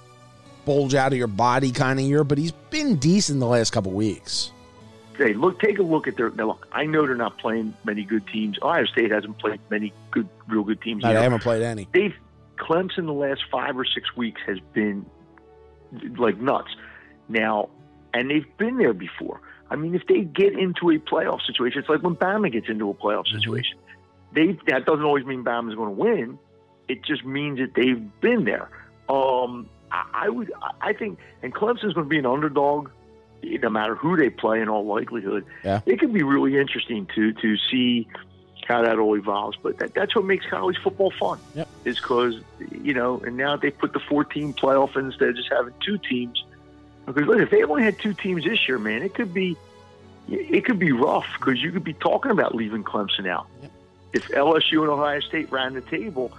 [0.64, 3.92] bulge out of your body kind of year, but he's been decent the last couple
[3.92, 4.50] weeks.
[5.16, 6.30] Hey, look, take a look at their.
[6.30, 8.58] Now, look, I know they're not playing many good teams.
[8.62, 11.04] Ohio State hasn't played many good, real good teams.
[11.04, 11.22] I either.
[11.22, 11.88] haven't played any.
[11.92, 12.14] they've
[12.58, 15.06] Clemson the last five or six weeks has been
[16.16, 16.70] like nuts.
[17.28, 17.68] Now,
[18.14, 19.40] and they've been there before.
[19.70, 22.88] I mean, if they get into a playoff situation, it's like when Bama gets into
[22.90, 23.40] a playoff Mhm.
[23.40, 23.78] situation.
[24.32, 26.38] They that doesn't always mean Bama's going to win.
[26.88, 28.70] It just means that they've been there.
[29.08, 32.90] Um, I, I would, I- I think, and Clemson's going to be an underdog,
[33.42, 34.60] no matter who they play.
[34.60, 35.80] In all likelihood, Yeah.
[35.86, 38.08] it could be really interesting to to see
[38.68, 39.56] how that all evolves.
[39.60, 41.68] But that, that's what makes college football fun Yep.
[41.86, 42.34] is because
[42.70, 45.98] you know, and now they put the four-team playoff in instead of just having two
[45.98, 46.44] teams.
[47.06, 49.56] Because look, if they only had two teams this year, man, it could be
[50.28, 53.46] it could be rough because you could be talking about leaving Clemson out.
[53.62, 53.72] Yep.
[54.12, 56.30] If LSU and Ohio State ran the table,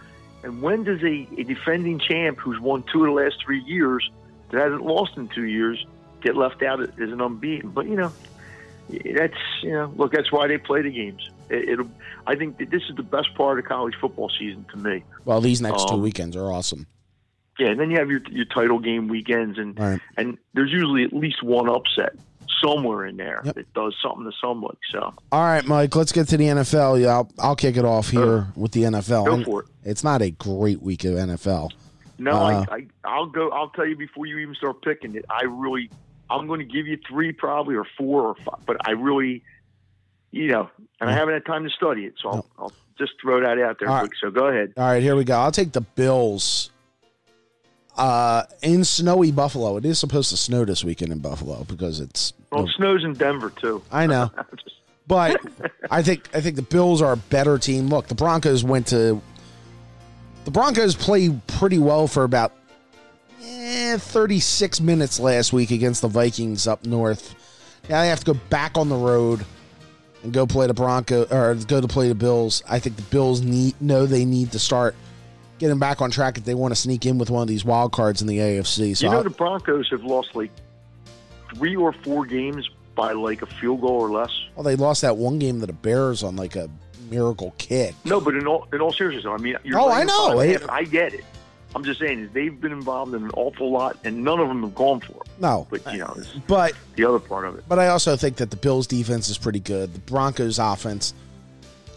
[0.43, 4.09] and when does a, a defending champ who's won two of the last three years
[4.51, 5.84] that hasn't lost in two years
[6.21, 7.71] get left out as an unbeaten?
[7.71, 8.11] But you know,
[8.89, 11.27] that's you know, look, that's why they play the games.
[11.50, 11.89] It, it'll.
[12.28, 15.04] I think this is the best part of college football season to me.
[15.26, 16.88] Well, these next two Um, weekends are awesome.
[17.58, 20.00] Yeah, and then you have your your title game weekends, and Right.
[20.18, 22.16] and there's usually at least one upset
[22.62, 23.56] somewhere in there Yep.
[23.56, 24.78] that does something to somebody.
[24.91, 27.00] So All right, Mike, let's get to the NFL.
[27.02, 29.26] Yeah, I'll, I'll kick it off here with the NFL.
[29.26, 29.68] go And for it.
[29.84, 31.70] It's not a great week of NFL.
[32.18, 33.50] No, Uh, I, I, I'll go.
[33.50, 35.24] I'll tell you before you even start picking it.
[35.30, 35.89] I really,
[36.30, 38.66] I'm going to give you three, probably or four or five.
[38.66, 39.41] But I really,
[40.32, 40.69] you know,
[41.01, 43.77] and I haven't had time to study it, so I'll, I'll just throw that out
[43.80, 44.11] there quick.
[44.21, 44.73] So go ahead.
[44.77, 45.39] All right, here we go.
[45.39, 46.71] I'll take the Bills.
[47.97, 49.75] Uh, in snowy Buffalo.
[49.75, 52.32] It is supposed to snow this weekend in Buffalo because it's.
[52.49, 53.84] Well, it snows in Denver too.
[53.91, 54.32] I know,
[55.07, 55.41] but
[55.91, 57.88] I think I think the Bills are a better team.
[57.88, 59.21] Look, the Broncos went to.
[60.45, 62.53] The Broncos played pretty well for about
[63.43, 67.36] eh, 36 minutes last week against the Vikings up north.
[67.89, 69.45] Now they have to go back on the road
[70.24, 72.63] and go play the Bronco or go to play the Bills.
[72.67, 74.95] I think the Bills need know they need to start
[75.59, 77.91] getting back on track if they want to sneak in with one of these wild
[77.91, 78.95] cards in the AFC.
[78.95, 80.51] So you know, I'll- the Broncos have lost like
[81.55, 84.32] three or four games by like a field goal or less.
[84.55, 86.70] well, they lost that one game to the Bears on like a
[87.09, 87.95] miracle kick.
[88.05, 90.39] No, but in all in all seriousness, I mean, you're Oh, I know.
[90.41, 91.24] It- I get it.
[91.76, 94.74] I'm just saying they've been involved in an awful lot, and none of them have
[94.74, 95.30] gone for it.
[95.39, 96.17] No, But you know,
[96.47, 97.63] but the other part of it.
[97.70, 99.93] But I also think that the Bills' defense is pretty good.
[99.93, 101.13] The Broncos' offense,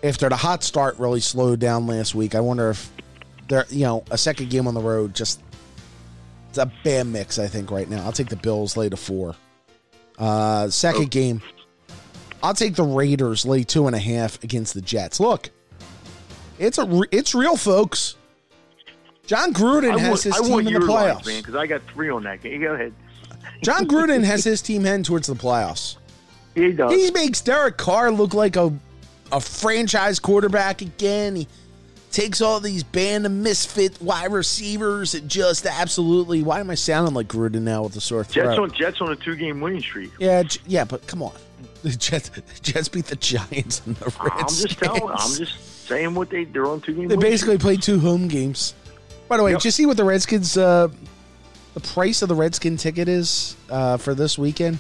[0.04, 2.90] after the hot start really slowed down last week, I wonder if
[3.48, 5.40] they're you know a second game on the road just
[6.50, 7.38] it's a bad mix.
[7.38, 9.34] I think right now I'll take the Bills lay to four.
[10.18, 11.06] Uh, second Oh.
[11.06, 11.40] game,
[12.42, 15.18] I'll take the Raiders lay two and a half against the Jets.
[15.18, 15.48] Look,
[16.58, 18.16] it's a it's real, folks.
[19.26, 21.24] Jon Gruden has his I team in the playoffs.
[21.24, 22.60] because I got three on that game.
[22.60, 22.92] Go ahead.
[23.62, 25.96] Jon Gruden has his team heading towards the playoffs.
[26.54, 26.92] He does.
[26.92, 28.72] He makes Derek Carr look like a
[29.30, 31.34] a franchise quarterback again.
[31.36, 31.48] He
[32.10, 36.42] takes all these band of misfit wide receivers and just absolutely.
[36.42, 39.16] Why am I sounding like Gruden now with the sore Jets on Jets on a
[39.16, 40.10] two game winning streak.
[40.18, 41.32] yeah, J- yeah, but come on,
[41.82, 44.62] the Jets Jets beat the Giants and the Redskins.
[44.62, 45.02] I'm just telling.
[45.08, 47.08] I'm just saying what they they're on two game.
[47.08, 48.74] They basically played two home games.
[49.32, 49.60] By the way, Yep.
[49.60, 50.58] did you see what the Redskins?
[50.58, 50.88] Uh,
[51.72, 54.78] the price of the Redskin ticket is uh, for this weekend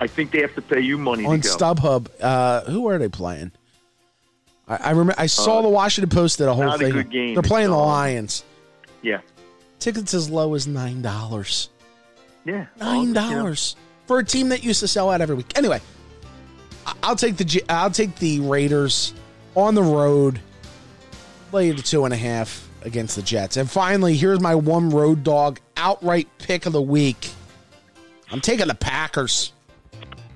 [0.00, 1.54] I think they have to pay you money on to go.
[1.54, 2.06] StubHub.
[2.22, 3.52] Uh, who are they playing?
[4.66, 5.12] I, I remember.
[5.18, 7.02] I saw Uh, the Washington Post did a whole a thing.
[7.10, 7.34] game.
[7.34, 8.44] They're playing the Lions.
[9.02, 9.20] Yeah,
[9.78, 11.68] Tickets as low as nine dollars.
[12.46, 12.52] yeah.
[12.54, 13.76] Nine Well, you know, dollars
[14.06, 15.52] for a team that used to sell out every week.
[15.54, 15.82] Anyway,
[17.02, 19.12] I'll take the I'll take the Raiders
[19.54, 20.40] on the road.
[21.52, 23.56] Lay to two and a half against the Jets.
[23.56, 27.30] And finally, here's my one road dog outright pick of the week.
[28.30, 29.52] I'm taking the Packers.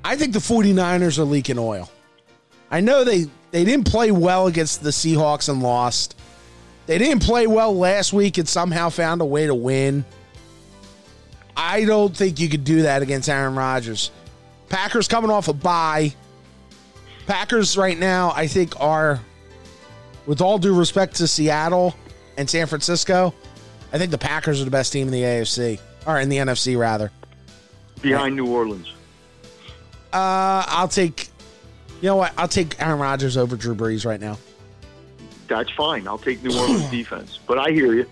[0.04, 1.90] I think the 49ers are leaking oil.
[2.70, 6.18] I know they they didn't play well against the Seahawks and lost.
[6.86, 10.04] They didn't play well last week and somehow found a way to win.
[11.56, 14.10] I don't think you could do that against Aaron Rodgers.
[14.68, 16.14] Packers coming off a bye.
[17.26, 19.20] Packers right now, I think, are,
[20.24, 21.94] with all due respect to Seattle
[22.38, 23.34] and San Francisco,
[23.92, 26.78] I think the Packers are the best team in the AFC, or in the NFC,
[26.78, 27.10] rather.
[28.00, 28.88] behind New Orleans.
[30.12, 31.28] Uh, I'll take,
[32.00, 32.32] you know what?
[32.38, 34.38] I'll take Aaron Rodgers over Drew Brees right now.
[35.48, 36.06] That's fine.
[36.06, 38.06] I'll take New Orleans defense, but I hear you.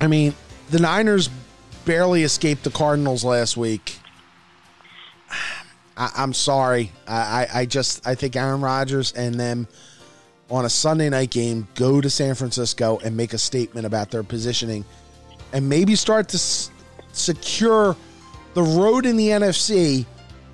[0.00, 0.34] I mean,
[0.70, 1.28] the Niners
[1.84, 3.98] barely escaped the Cardinals last week.
[5.96, 6.92] I, I'm sorry.
[7.08, 7.16] I,
[7.52, 9.66] I, I just I think Aaron Rodgers and them
[10.50, 14.22] on a Sunday night game go to San Francisco and make a statement about their
[14.22, 14.84] positioning,
[15.52, 16.70] and maybe start to s-
[17.12, 17.96] secure
[18.54, 20.04] the road in the NFC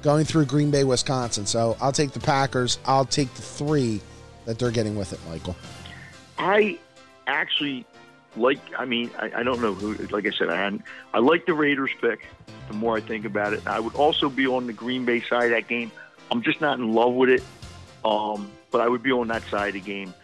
[0.02, 1.46] going through Green Bay, Wisconsin.
[1.46, 2.78] So I'll take the Packers.
[2.84, 4.00] I'll take the three
[4.44, 5.56] that they're getting with it, Michael.
[6.38, 6.78] I
[7.26, 7.86] actually
[8.36, 8.58] like.
[8.78, 9.94] I mean, I, I don't know who.
[10.08, 10.82] Like I said, I hadn't.
[11.14, 12.26] I like the Raiders pick.
[12.68, 15.44] The more I think about it, I would also be on the Green Bay side
[15.44, 15.90] of that game.
[16.30, 17.42] I'm just not in love with it,
[18.04, 20.14] um, but I would be on that side of the game.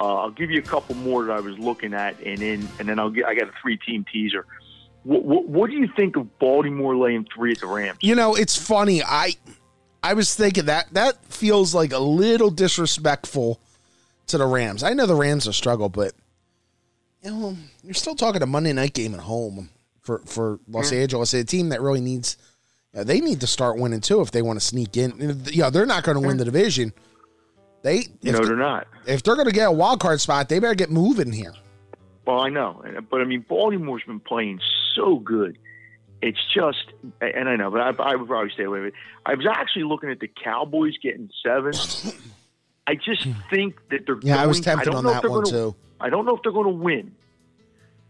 [0.00, 2.88] Uh, I'll give you a couple more that I was looking at, and then and
[2.88, 3.24] then I'll get.
[3.24, 4.46] I got a three team teaser.
[5.04, 7.98] What, what, what do you think of Baltimore laying three at the Rams?
[8.02, 9.02] You know, it's funny.
[9.02, 9.34] I
[10.02, 13.60] I was thinking that that feels like a little disrespectful
[14.28, 14.82] to the Rams.
[14.82, 16.12] I know the Rams are struggle, but
[17.22, 21.32] you know, you're still talking a Monday night game at home for for Los Angeles,
[21.34, 22.36] a team that really needs.
[22.92, 25.44] You know, they need to start winning too if they want to sneak in.
[25.50, 26.92] You know, they're not going to win the division.
[27.82, 28.86] They if, no, they're not.
[29.06, 31.52] if they're going to get a wild card spot, they better get moving here.
[32.26, 34.60] Well, I know, but I mean, Baltimore's been playing
[34.94, 35.58] so good.
[36.20, 36.84] It's just,
[37.20, 38.94] and I know, but I, I would probably stay away with it.
[39.26, 41.72] I was actually looking at the Cowboys getting seven.
[42.86, 44.18] I just think that they're.
[44.22, 45.74] Yeah, I was tempted don't on that one gonna- too.
[46.00, 47.12] I don't know if they're going to win.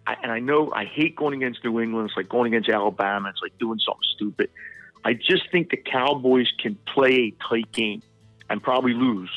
[0.06, 2.08] I, and I know I hate going against New England.
[2.08, 3.28] It's like going against Alabama.
[3.28, 4.50] It's like doing something stupid.
[5.04, 8.02] I just think the Cowboys can play a tight game
[8.50, 9.30] and probably lose.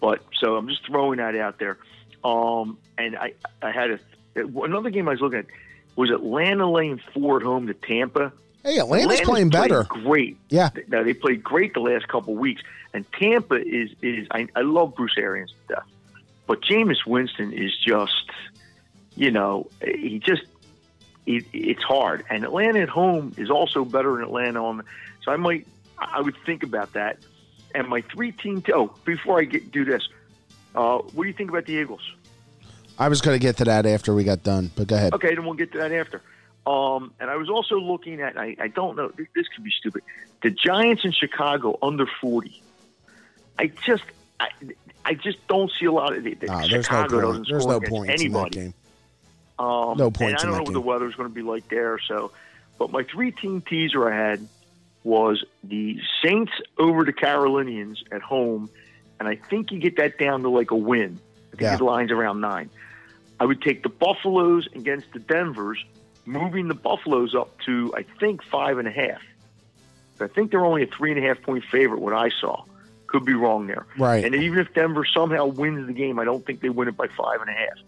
[0.00, 1.78] But so I'm just throwing that out there.
[2.24, 3.98] Um, and I, I had a,
[4.36, 5.46] another game I was looking at
[5.96, 8.32] was Atlanta laying four at home to Tampa.
[8.62, 9.84] Hey, Atlanta's Atlanta's playing better.
[9.84, 10.38] Great.
[10.48, 10.70] Yeah.
[10.88, 14.60] Now they played great the last couple of weeks, and Tampa is is I, I
[14.60, 15.86] love Bruce Arians to death,
[16.46, 18.30] but Jameis Winston is just,
[19.16, 20.42] you know, he just
[21.26, 24.82] it, it's hard, and Atlanta at home is also better than Atlanta on.
[25.22, 25.66] So I might
[25.98, 27.18] I would think about that.
[27.74, 28.62] And my three team.
[28.62, 30.08] T- oh, before I get do this,
[30.74, 32.02] uh, what do you think about the Eagles?
[32.98, 35.14] I was going to get to that after we got done, but go ahead.
[35.14, 36.20] Okay, then we'll get to that after.
[36.66, 39.70] Um, and I was also looking at, I, I don't know, this, this could be
[39.70, 40.02] stupid.
[40.42, 42.62] The Giants in Chicago under 40.
[43.58, 44.02] I just,
[44.38, 44.48] I,
[45.04, 47.22] I just don't see a lot of the, Ah, no Chicago point.
[47.28, 48.50] doesn't There's score no against points anybody.
[48.58, 48.74] game.
[49.58, 51.98] Um, No and I don't know what the weather's going to be like there.
[52.06, 52.32] So,
[52.78, 54.46] but my three team teaser I had
[55.04, 58.68] was the Saints over the Carolinians at home,
[59.18, 61.18] and I think you get that down to like a win.
[61.48, 61.76] I think Yeah.
[61.76, 62.70] the line's around nine.
[63.38, 65.82] I would take the Buffaloes against the Denvers,
[66.26, 69.20] moving the Buffaloes up to I think five and a half.
[70.20, 72.00] I think they're only a three and a half point favorite.
[72.00, 72.64] What I saw
[73.06, 73.86] could be wrong there.
[73.98, 74.22] Right.
[74.22, 77.06] And even if Denver somehow wins the game, I don't think they win it by
[77.08, 77.78] five and a half.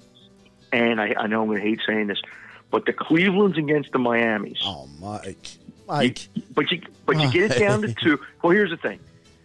[0.73, 2.23] And I, I know I'm going to hate saying this,
[2.71, 4.61] but the Cleveland's against the Miami's.
[4.65, 5.51] Oh, Mike.
[5.93, 6.29] Mike.
[6.55, 8.21] But you but you get it down to two.
[8.43, 9.01] Well, here's the thing.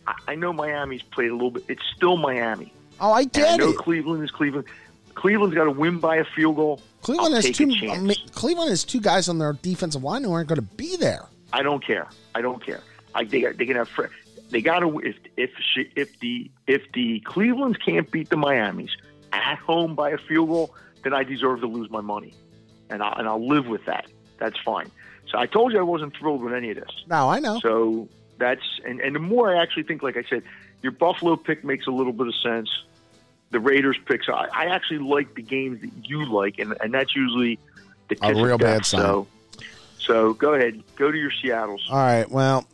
[0.05, 1.63] I, I know Miami's played a little bit.
[1.67, 2.73] It's still Miami.
[2.99, 3.77] Oh, I And I know it.
[3.77, 4.65] Cleveland is Cleveland.
[5.13, 6.81] Cleveland's got to win by a field goal.
[7.01, 7.71] Cleveland I'll has two.
[7.89, 10.95] I mean, Cleveland has two guys on their defensive line who aren't going to be
[10.95, 11.25] there.
[11.53, 12.07] I don't care.
[12.35, 12.81] I don't care.
[13.15, 13.89] I they they can have
[14.51, 18.95] they got to if if she, if the if the Clevelands can't beat the Miami's
[19.33, 22.33] at home by a field goal, then I deserve to lose my money,
[22.89, 24.07] and I and I'll live with that.
[24.37, 24.91] That's fine.
[25.31, 27.03] So I told you I wasn't thrilled with any of this.
[27.07, 27.59] No, I know.
[27.59, 28.07] So
[28.37, 30.43] that's and, and the more I actually think, like I said,
[30.81, 32.69] your Buffalo pick makes a little bit of sense.
[33.49, 37.15] The Raiders picks, I, I actually like the games that you like, and, and that's
[37.15, 37.59] usually
[38.09, 39.01] the A real bad sign.
[39.01, 39.27] So,
[39.99, 41.87] so go ahead, go to your Seattle's.
[41.89, 42.29] All right.
[42.29, 42.65] Well,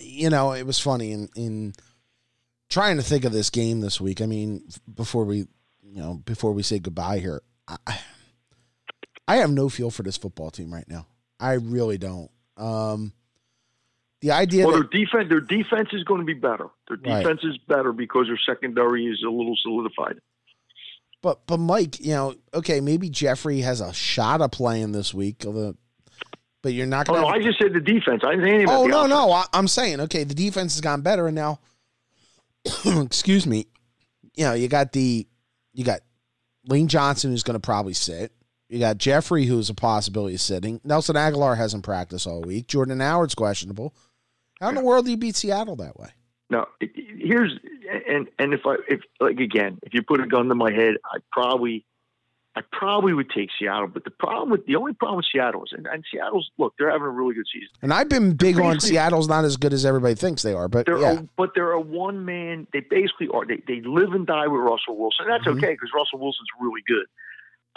[0.00, 1.74] you know, it was funny in in
[2.68, 4.20] trying to think of this game this week.
[4.20, 5.46] I mean, before we,
[5.82, 7.76] you know, before we say goodbye here, I,
[9.28, 11.06] I have no feel for this football team right now.
[11.40, 12.30] I really don't.
[12.56, 13.12] Um,
[14.20, 16.68] the idea Well, that their defense, their defense is going to be better.
[16.88, 17.22] Their Right.
[17.22, 20.18] defense is better because their secondary is a little solidified.
[21.20, 25.44] But but Mike, you know, okay, maybe Jeffery has a shot of playing this week,
[25.46, 25.76] although-
[26.62, 27.22] but you're not Oh going.
[27.24, 28.22] no, I just said the defense.
[28.24, 29.10] I didn't say anything about Oh no, offense.
[29.10, 31.60] no, I, I'm saying okay, the defense has gotten better, and now,
[32.84, 33.66] excuse me,
[34.34, 35.26] you know, you got the,
[35.72, 36.00] you got
[36.66, 38.32] Lane Johnson who's going to probably sit.
[38.68, 40.80] You got Jeffery who's a possibility sitting.
[40.84, 42.66] Nelson Agholor hasn't practiced all week.
[42.66, 43.94] Jordan Howard's questionable.
[44.60, 46.08] How in the world do you beat Seattle that way?
[46.50, 47.52] No, here's
[48.08, 50.96] and and if I if like again, if you put a gun to my head,
[51.04, 51.84] I probably
[52.56, 53.88] I probably would take Seattle.
[53.88, 56.90] But the problem with the only problem with Seattle is and, and Seattle's look, they're
[56.90, 57.68] having a really good season.
[57.82, 60.86] And I've been big on Seattle's not as good as everybody thinks they are, but
[60.86, 62.66] They're yeah, a, but they're a one man.
[62.72, 63.44] They basically are.
[63.46, 65.26] They they live and die with Russell Wilson.
[65.28, 65.56] That's Mhm.
[65.58, 67.06] okay because Russell Wilson's really good.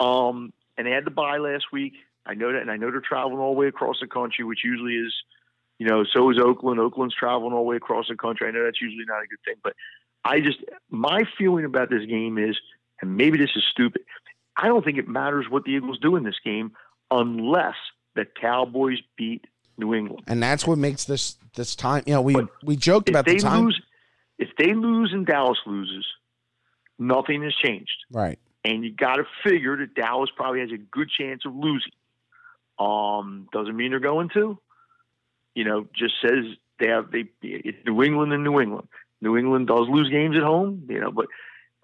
[0.06, 1.92] Um, and they had to bye last week.
[2.24, 4.60] I know that, and I know they're traveling all the way across the country, which
[4.64, 5.12] usually is,
[5.78, 6.80] you know, so is Oakland.
[6.80, 8.46] Oakland's traveling all the way across the country.
[8.48, 9.74] I know that's usually not a good thing, but
[10.24, 10.58] I just
[10.90, 12.56] my feeling about this game is,
[13.02, 14.02] and maybe this is stupid.
[14.56, 16.72] I don't think it matters what the Eagles do in this game
[17.10, 17.76] unless
[18.14, 19.44] the Cowboys beat
[19.78, 20.24] New England.
[20.26, 22.02] and that's what makes this this time.
[22.06, 23.80] You know, we But we joked about the time, lose,
[24.38, 26.04] if they lose and Dallas loses,
[26.98, 28.04] nothing has changed.
[28.10, 28.38] right?
[28.64, 31.92] And you got to figure that Dallas probably has a good chance of losing.
[32.78, 34.58] Um, doesn't mean they're going to.
[35.54, 36.44] You know, just says
[36.78, 38.88] they have they it's New England and New England.
[39.20, 41.26] New England does lose games at home, you know, but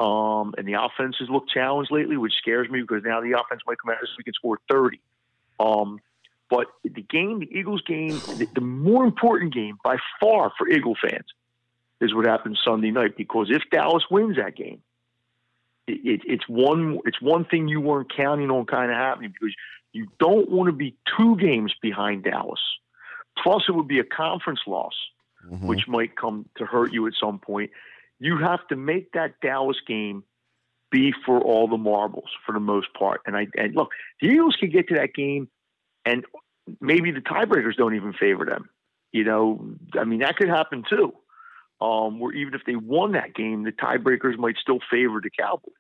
[0.05, 3.63] um, and the offense has looked challenged lately, which scares me because now the offense
[3.67, 5.01] might come out this week and score thirty.
[5.59, 6.01] Um,
[6.51, 10.97] but the game, the Eagles game, the, the more important game by far for Eagle
[11.01, 11.27] fans
[12.01, 14.83] is what happens Sunday night because if Dallas wins that game,
[15.87, 19.55] it, it, it's one it's one thing you weren't counting on kind of happening because
[19.93, 22.61] you don't want to be two games behind Dallas.
[23.43, 24.95] Plus, it would be a conference loss,
[25.51, 25.67] Mhm.
[25.67, 27.71] which might come to hurt you at some point.
[28.19, 30.25] You have to make that Dallas game
[30.91, 33.21] be for all the marbles for the most part.
[33.27, 35.49] And I and look, the Eagles can get to that game,
[36.05, 36.25] and
[36.81, 38.71] maybe the tiebreakers don't even favor them.
[39.13, 41.13] You know, I mean that could happen too.
[41.81, 45.73] Um, where even if they won that game, the tiebreakers might still favor the Cowboys.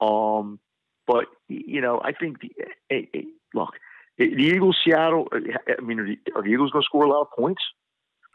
[0.00, 0.60] Um,
[1.06, 2.52] but you know, I think the
[2.90, 3.22] eh, eh,
[3.52, 3.70] look,
[4.18, 5.28] the Eagles, Seattle.
[5.32, 7.62] I mean, are the, are the Eagles going to score a lot of points?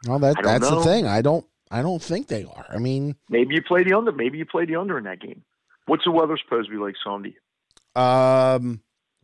[0.07, 1.07] Well, that that's the thing.
[1.07, 2.65] I don't I don't think they are.
[2.69, 4.11] I mean, Maybe you play the under.
[4.11, 5.43] Maybe you play the under in that game.
[5.85, 7.35] What's the weather supposed to be like Sunday?
[7.95, 8.81] um,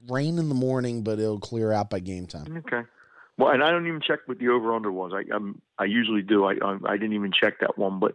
[0.10, 2.58] rain in the morning, but it'll clear out by game time.
[2.58, 2.88] Okay.
[3.38, 5.12] Well, and I don't even check what the over under was.
[5.14, 6.46] I um, I usually do.
[6.46, 8.00] I um, I didn't even check that one.
[8.00, 8.14] But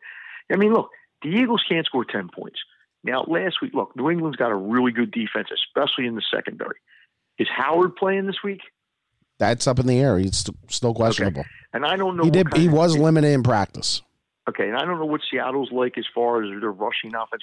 [0.51, 0.91] I mean, look,
[1.23, 2.59] the Eagles can't score ten points.
[3.03, 6.77] Now, last week, look, New England's got a really good defense, especially in the secondary.
[7.39, 8.61] Is Howard playing this week?
[9.39, 10.18] That's up in the air.
[10.18, 11.45] He's still questionable.
[11.73, 12.25] And I don't know.
[12.25, 12.55] He did.
[12.55, 14.03] He of- was limited in practice.
[14.49, 17.43] Okay, and I don't know what Seattle's like as far as their rushing offense.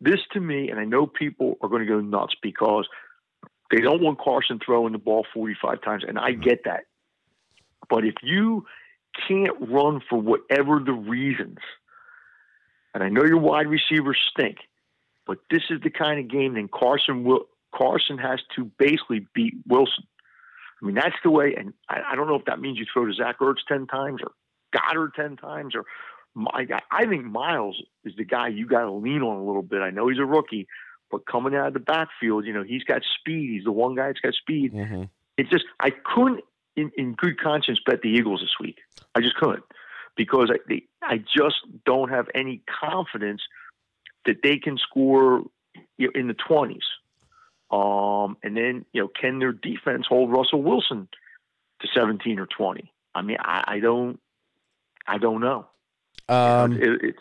[0.00, 2.88] This to me, and I know people are going to go nuts because
[3.70, 6.84] they don't want Carson throwing the ball 45 times, and I get that.
[7.88, 8.66] But if you
[9.26, 11.58] can't run for whatever the reasons,
[12.94, 14.58] and I know your wide receivers stink,
[15.26, 19.54] but this is the kind of game then Carson will Carson has to basically beat
[19.66, 20.04] Wilson.
[20.80, 23.06] I mean, that's the way, and I, I don't know if that means you throw
[23.06, 24.32] to Zach Ertz 10 times or
[24.74, 25.84] Goedert 10 times or
[26.34, 26.80] my guy.
[26.90, 29.80] I think Miles is the guy you got to lean on a little bit.
[29.80, 30.68] I know he's a rookie,
[31.10, 33.50] but coming out of the backfield, you know, he's got speed.
[33.50, 34.72] He's the one guy that's got speed.
[34.72, 35.04] Mm-hmm.
[35.36, 36.44] It's just, I couldn't,
[36.78, 38.78] in, in good conscience, bet the Eagles this week.
[39.14, 39.64] I just couldn't
[40.16, 43.42] because I, they, I just don't have any confidence
[44.26, 45.42] that they can score
[45.96, 46.80] you know, in the 20s.
[47.70, 51.08] Um, and then, you know, can their defense hold Russell Wilson
[51.80, 52.92] to 17 or 20?
[53.14, 54.20] I mean, I, I don't,
[55.06, 55.66] I don't know.
[56.28, 57.18] Um, it, it's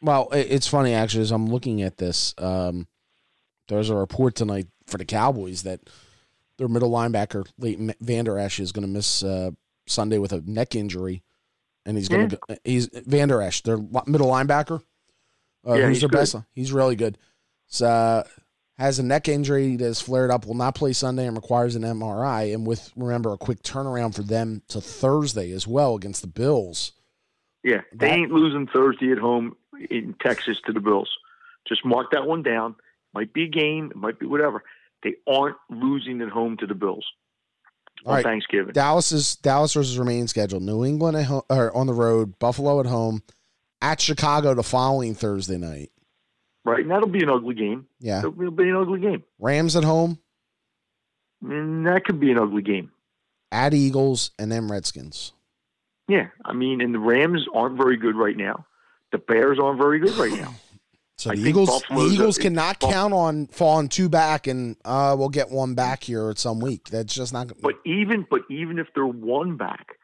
[0.00, 2.34] well, it, it's funny actually as I'm looking at this.
[2.38, 2.86] Um,
[3.68, 5.80] there's a report tonight for the Cowboys that
[6.58, 9.50] their middle linebacker Leighton Vander Esch is going to miss uh,
[9.86, 11.22] Sunday with a neck injury,
[11.84, 14.82] and he's going to he's Vander Ash, their middle linebacker.
[15.66, 16.16] Uh, Yeah, who's he's their good.
[16.18, 16.36] best?
[16.52, 17.18] He's really good.
[17.66, 18.22] So, uh,
[18.78, 21.82] has a neck injury that has flared up, will not play Sunday, and requires an
[21.82, 22.52] MRI.
[22.54, 26.92] And with remember a quick turnaround for them to Thursday as well against the Bills.
[27.64, 29.56] yeah, they That- ain't losing Thursday at home
[29.90, 31.08] in Texas to the Bills.
[31.66, 32.76] Just mark that one down.
[33.14, 34.62] Might be a game, it might be whatever.
[35.02, 37.04] They aren't losing at home to the Bills
[38.04, 38.24] on All right.
[38.24, 38.72] Thanksgiving.
[38.72, 40.60] Dallas is Dallas versus remaining schedule.
[40.60, 42.38] New England at home, or on the road.
[42.38, 43.22] Buffalo at home.
[43.82, 45.90] At Chicago the following Thursday night.
[46.64, 47.86] right, and that'll be an ugly game.
[48.00, 48.20] Yeah.
[48.20, 49.22] It'll be an ugly game.
[49.38, 50.18] Rams at home.
[51.42, 52.90] And that could be an ugly game.
[53.52, 55.32] At Eagles and then Redskins.
[56.08, 58.64] Yeah, I mean, and the Rams aren't very good right now.
[59.12, 60.54] The Bears aren't very good right now.
[61.18, 64.76] So I the Eagles, the Buffalo's a- Eagles cannot count on falling two back and
[64.84, 66.88] uh, we'll get one back here at some week.
[66.90, 67.52] That's just not.
[67.62, 69.96] But even but even if they're one back,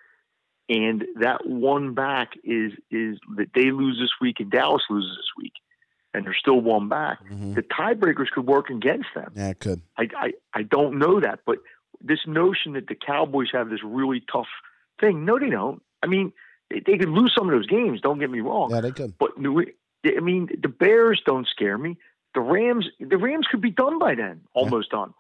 [0.69, 5.31] and that one back is is that they lose this week and Dallas loses this
[5.37, 5.53] week,
[6.15, 7.55] and they're still one back, Mhm.
[7.57, 9.33] the tiebreakers could work against them.
[9.37, 9.83] Yeah, it could.
[9.99, 11.59] I, I I don't know that, but
[12.01, 14.49] this notion that the Cowboys have this really tough
[14.99, 15.83] thing, no, they don't.
[16.03, 16.33] I mean,
[16.71, 18.01] they, they could lose some of those games.
[18.01, 18.71] Don't get me wrong.
[18.71, 19.13] Yeah, they could.
[19.19, 19.65] But New,
[20.05, 21.97] I mean, the Bears don't scare me.
[22.35, 25.13] The Rams, the Rams could be done by then, almost done.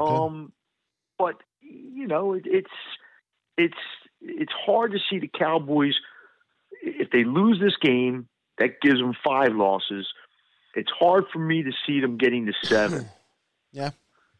[0.00, 0.52] Um,
[1.18, 2.70] but you know, it, it's
[3.56, 3.76] it's
[4.20, 5.94] it's hard to see the Cowboys
[6.82, 8.28] if they lose this game.
[8.58, 10.06] That gives them five losses.
[10.76, 13.08] It's hard for me to see them getting to seven.
[13.74, 13.92] Yeah.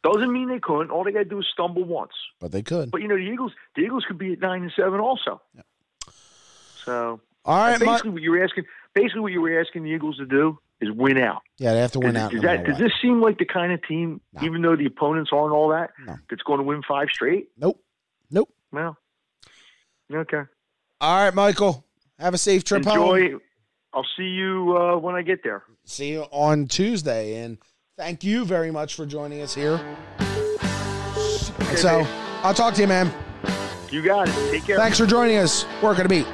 [0.03, 0.90] doesn't mean they couldn't.
[0.90, 2.12] All they got to do is stumble once.
[2.38, 2.90] but they could.
[2.90, 5.40] But you know, the Eagles, the Eagles could be at nine and seven also.
[5.57, 5.62] Yeah.
[6.84, 8.64] So All right, basically, what you were asking,
[8.95, 11.43] basically, what you were asking the Eagles to do is win out.
[11.59, 12.32] Yeah, they have to win Does, out.
[12.32, 14.43] does no that, does this seem like the kind of team, No.
[14.45, 16.16] even though the opponents aren't all that, No.
[16.28, 17.49] that's going to win five straight?
[17.57, 17.80] Nope.
[18.30, 18.49] Nope.
[18.72, 18.97] Well,
[20.12, 20.43] okay.
[21.01, 21.84] All right, Michael.
[22.18, 23.16] Have a safe trip home.
[23.16, 23.36] Enjoy.
[23.93, 25.64] I'll see you uh, when I get there.
[25.84, 27.43] See you on Tuesday.
[27.43, 27.59] And
[27.99, 29.78] thank you very much for joining us here.
[31.76, 32.07] so
[32.43, 33.12] I'll talk to you, man.
[33.90, 34.51] You got it.
[34.51, 34.76] Take care.
[34.78, 35.66] Thanks for joining us.
[35.82, 36.26] We're going to beat.